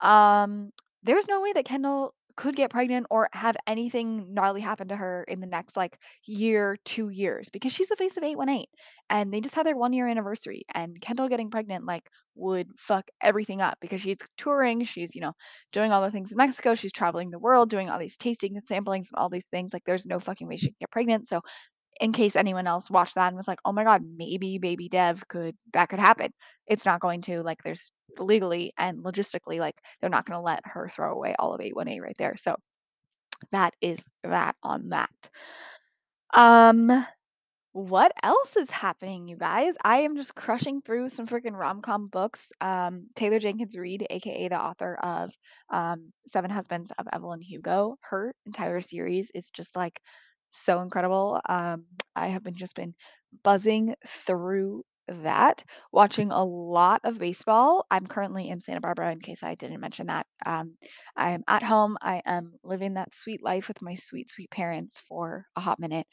um, 0.00 0.72
there's 1.02 1.28
no 1.28 1.40
way 1.40 1.52
that 1.52 1.64
Kendall 1.66 2.14
could 2.36 2.56
get 2.56 2.70
pregnant 2.70 3.06
or 3.10 3.28
have 3.32 3.56
anything 3.66 4.34
gnarly 4.34 4.60
happen 4.60 4.88
to 4.88 4.96
her 4.96 5.24
in 5.28 5.40
the 5.40 5.46
next 5.46 5.76
like 5.76 5.98
year, 6.26 6.76
2 6.84 7.08
years 7.10 7.48
because 7.50 7.72
she's 7.72 7.88
the 7.88 7.96
face 7.96 8.16
of 8.16 8.22
818 8.24 8.66
and 9.10 9.32
they 9.32 9.40
just 9.40 9.54
had 9.54 9.66
their 9.66 9.76
1 9.76 9.92
year 9.92 10.08
anniversary 10.08 10.64
and 10.74 11.00
Kendall 11.00 11.28
getting 11.28 11.50
pregnant 11.50 11.84
like 11.86 12.08
would 12.36 12.68
fuck 12.78 13.06
everything 13.22 13.60
up 13.60 13.78
because 13.80 14.00
she's 14.00 14.18
touring, 14.36 14.84
she's, 14.84 15.14
you 15.14 15.20
know, 15.20 15.32
doing 15.72 15.92
all 15.92 16.02
the 16.02 16.10
things 16.10 16.32
in 16.32 16.36
Mexico, 16.38 16.74
she's 16.74 16.92
traveling 16.92 17.30
the 17.30 17.38
world, 17.38 17.70
doing 17.70 17.88
all 17.90 17.98
these 17.98 18.16
tasting 18.16 18.56
and 18.56 18.66
samplings 18.66 19.08
and 19.10 19.16
all 19.16 19.28
these 19.30 19.46
things. 19.52 19.72
Like 19.72 19.84
there's 19.86 20.06
no 20.06 20.18
fucking 20.20 20.48
way 20.48 20.56
she 20.56 20.66
can 20.68 20.76
get 20.80 20.90
pregnant. 20.90 21.28
So 21.28 21.40
in 22.00 22.12
case 22.12 22.36
anyone 22.36 22.66
else 22.66 22.90
watched 22.90 23.14
that 23.16 23.28
and 23.28 23.36
was 23.36 23.48
like, 23.48 23.60
"Oh 23.64 23.72
my 23.72 23.84
god, 23.84 24.02
maybe 24.16 24.58
baby 24.58 24.88
Dev 24.88 25.26
could 25.28 25.56
that 25.74 25.88
could 25.90 26.00
happen." 26.00 26.32
It's 26.66 26.86
not 26.86 27.00
going 27.00 27.22
to, 27.22 27.42
like, 27.42 27.62
there's 27.62 27.92
legally 28.18 28.72
and 28.78 29.04
logistically, 29.04 29.58
like, 29.58 29.80
they're 30.00 30.10
not 30.10 30.26
gonna 30.26 30.42
let 30.42 30.60
her 30.66 30.88
throw 30.88 31.12
away 31.14 31.34
all 31.38 31.54
of 31.54 31.60
818 31.60 32.02
right 32.02 32.16
there, 32.18 32.36
so 32.36 32.56
that 33.52 33.74
is 33.80 34.00
that 34.24 34.56
on 34.62 34.90
that. 34.90 35.30
Um 36.32 37.06
what 37.72 38.12
else 38.22 38.56
is 38.56 38.70
happening, 38.70 39.28
you 39.28 39.36
guys? 39.36 39.74
I 39.84 39.98
am 40.00 40.16
just 40.16 40.34
crushing 40.34 40.82
through 40.82 41.10
some 41.10 41.26
freaking 41.26 41.52
rom-com 41.58 42.08
books. 42.08 42.52
Um, 42.60 43.08
Taylor 43.16 43.38
Jenkins 43.38 43.76
Reid, 43.76 44.06
aka 44.10 44.48
the 44.48 44.60
author 44.60 44.96
of 44.96 45.32
um, 45.70 46.12
Seven 46.26 46.50
Husbands 46.50 46.92
of 46.98 47.06
Evelyn 47.12 47.42
Hugo, 47.42 47.96
her 48.02 48.34
entire 48.46 48.80
series 48.80 49.30
is 49.34 49.50
just 49.50 49.76
like 49.76 50.00
so 50.50 50.80
incredible. 50.82 51.40
Um, 51.48 51.86
I 52.16 52.28
have 52.28 52.44
been 52.44 52.56
just 52.56 52.76
been 52.76 52.94
buzzing 53.44 53.94
through 54.06 54.84
that, 55.08 55.64
watching 55.92 56.30
a 56.30 56.44
lot 56.44 57.00
of 57.04 57.18
baseball. 57.18 57.86
I'm 57.90 58.06
currently 58.06 58.48
in 58.48 58.60
Santa 58.60 58.80
Barbara, 58.80 59.12
in 59.12 59.20
case 59.20 59.42
I 59.42 59.54
didn't 59.54 59.80
mention 59.80 60.06
that. 60.08 60.26
Um, 60.46 60.76
I'm 61.16 61.44
at 61.48 61.62
home. 61.62 61.96
I 62.02 62.22
am 62.26 62.54
living 62.62 62.94
that 62.94 63.14
sweet 63.14 63.42
life 63.42 63.68
with 63.68 63.82
my 63.82 63.94
sweet, 63.94 64.30
sweet 64.30 64.50
parents 64.50 65.02
for 65.08 65.46
a 65.56 65.60
hot 65.60 65.78
minute. 65.80 66.06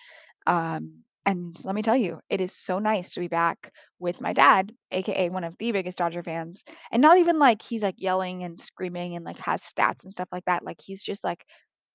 Um, 0.47 1.03
and 1.25 1.55
let 1.63 1.75
me 1.75 1.83
tell 1.83 1.95
you, 1.95 2.19
it 2.29 2.41
is 2.41 2.51
so 2.51 2.79
nice 2.79 3.11
to 3.11 3.19
be 3.19 3.27
back 3.27 3.71
with 3.99 4.21
my 4.21 4.33
dad, 4.33 4.71
aka 4.91 5.29
one 5.29 5.43
of 5.43 5.55
the 5.59 5.71
biggest 5.71 5.97
Dodger 5.99 6.23
fans. 6.23 6.63
And 6.91 7.01
not 7.01 7.17
even 7.19 7.37
like 7.37 7.61
he's 7.61 7.83
like 7.83 7.95
yelling 7.97 8.43
and 8.43 8.59
screaming 8.59 9.15
and 9.15 9.23
like 9.23 9.37
has 9.39 9.61
stats 9.63 10.03
and 10.03 10.11
stuff 10.11 10.29
like 10.31 10.45
that. 10.45 10.65
Like 10.65 10.81
he's 10.81 11.03
just 11.03 11.23
like 11.23 11.45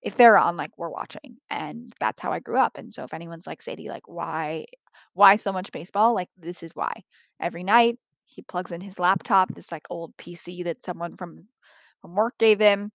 if 0.02 0.14
they're 0.16 0.38
on, 0.38 0.56
like 0.56 0.70
we're 0.78 0.90
watching. 0.90 1.38
And 1.50 1.92
that's 2.00 2.22
how 2.22 2.32
I 2.32 2.38
grew 2.40 2.58
up. 2.58 2.78
And 2.78 2.94
so 2.94 3.02
if 3.04 3.14
anyone's 3.14 3.46
like, 3.46 3.62
Sadie, 3.62 3.88
like 3.88 4.06
why 4.06 4.66
why 5.14 5.36
so 5.36 5.52
much 5.52 5.72
baseball? 5.72 6.14
Like 6.14 6.28
this 6.36 6.62
is 6.62 6.74
why. 6.74 6.92
Every 7.40 7.64
night 7.64 7.98
he 8.26 8.42
plugs 8.42 8.72
in 8.72 8.80
his 8.80 8.98
laptop, 8.98 9.54
this 9.54 9.72
like 9.72 9.86
old 9.90 10.16
PC 10.16 10.64
that 10.64 10.82
someone 10.82 11.16
from 11.16 11.46
from 12.00 12.14
work 12.14 12.36
gave 12.38 12.60
him 12.60 12.92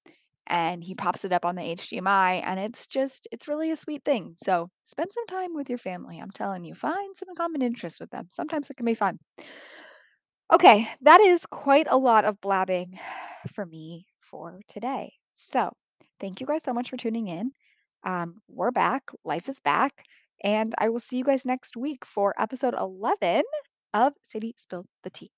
and 0.47 0.83
he 0.83 0.95
pops 0.95 1.23
it 1.25 1.33
up 1.33 1.45
on 1.45 1.55
the 1.55 1.61
HDMI 1.61 2.41
and 2.45 2.59
it's 2.59 2.87
just 2.87 3.27
it's 3.31 3.47
really 3.47 3.71
a 3.71 3.75
sweet 3.75 4.03
thing. 4.03 4.35
So 4.43 4.69
spend 4.85 5.11
some 5.13 5.27
time 5.27 5.55
with 5.55 5.69
your 5.69 5.77
family. 5.77 6.19
I'm 6.19 6.31
telling 6.31 6.63
you, 6.63 6.75
find 6.75 7.15
some 7.15 7.35
common 7.35 7.61
interests 7.61 7.99
with 7.99 8.09
them. 8.11 8.27
Sometimes 8.33 8.69
it 8.69 8.77
can 8.77 8.85
be 8.85 8.95
fun. 8.95 9.19
Okay, 10.53 10.89
that 11.01 11.21
is 11.21 11.45
quite 11.45 11.87
a 11.89 11.97
lot 11.97 12.25
of 12.25 12.41
blabbing 12.41 12.99
for 13.53 13.65
me 13.65 14.05
for 14.19 14.59
today. 14.67 15.13
So 15.35 15.71
thank 16.19 16.41
you 16.41 16.47
guys 16.47 16.63
so 16.63 16.73
much 16.73 16.89
for 16.89 16.97
tuning 16.97 17.27
in. 17.27 17.51
Um, 18.03 18.41
we're 18.49 18.71
back, 18.71 19.11
life 19.23 19.47
is 19.47 19.59
back, 19.59 20.03
and 20.43 20.73
I 20.77 20.89
will 20.89 20.99
see 20.99 21.17
you 21.17 21.23
guys 21.23 21.45
next 21.45 21.77
week 21.77 22.05
for 22.05 22.33
episode 22.39 22.75
11 22.77 23.43
of 23.93 24.13
Sadie 24.23 24.55
Spill 24.57 24.85
the 25.03 25.09
Tea. 25.09 25.31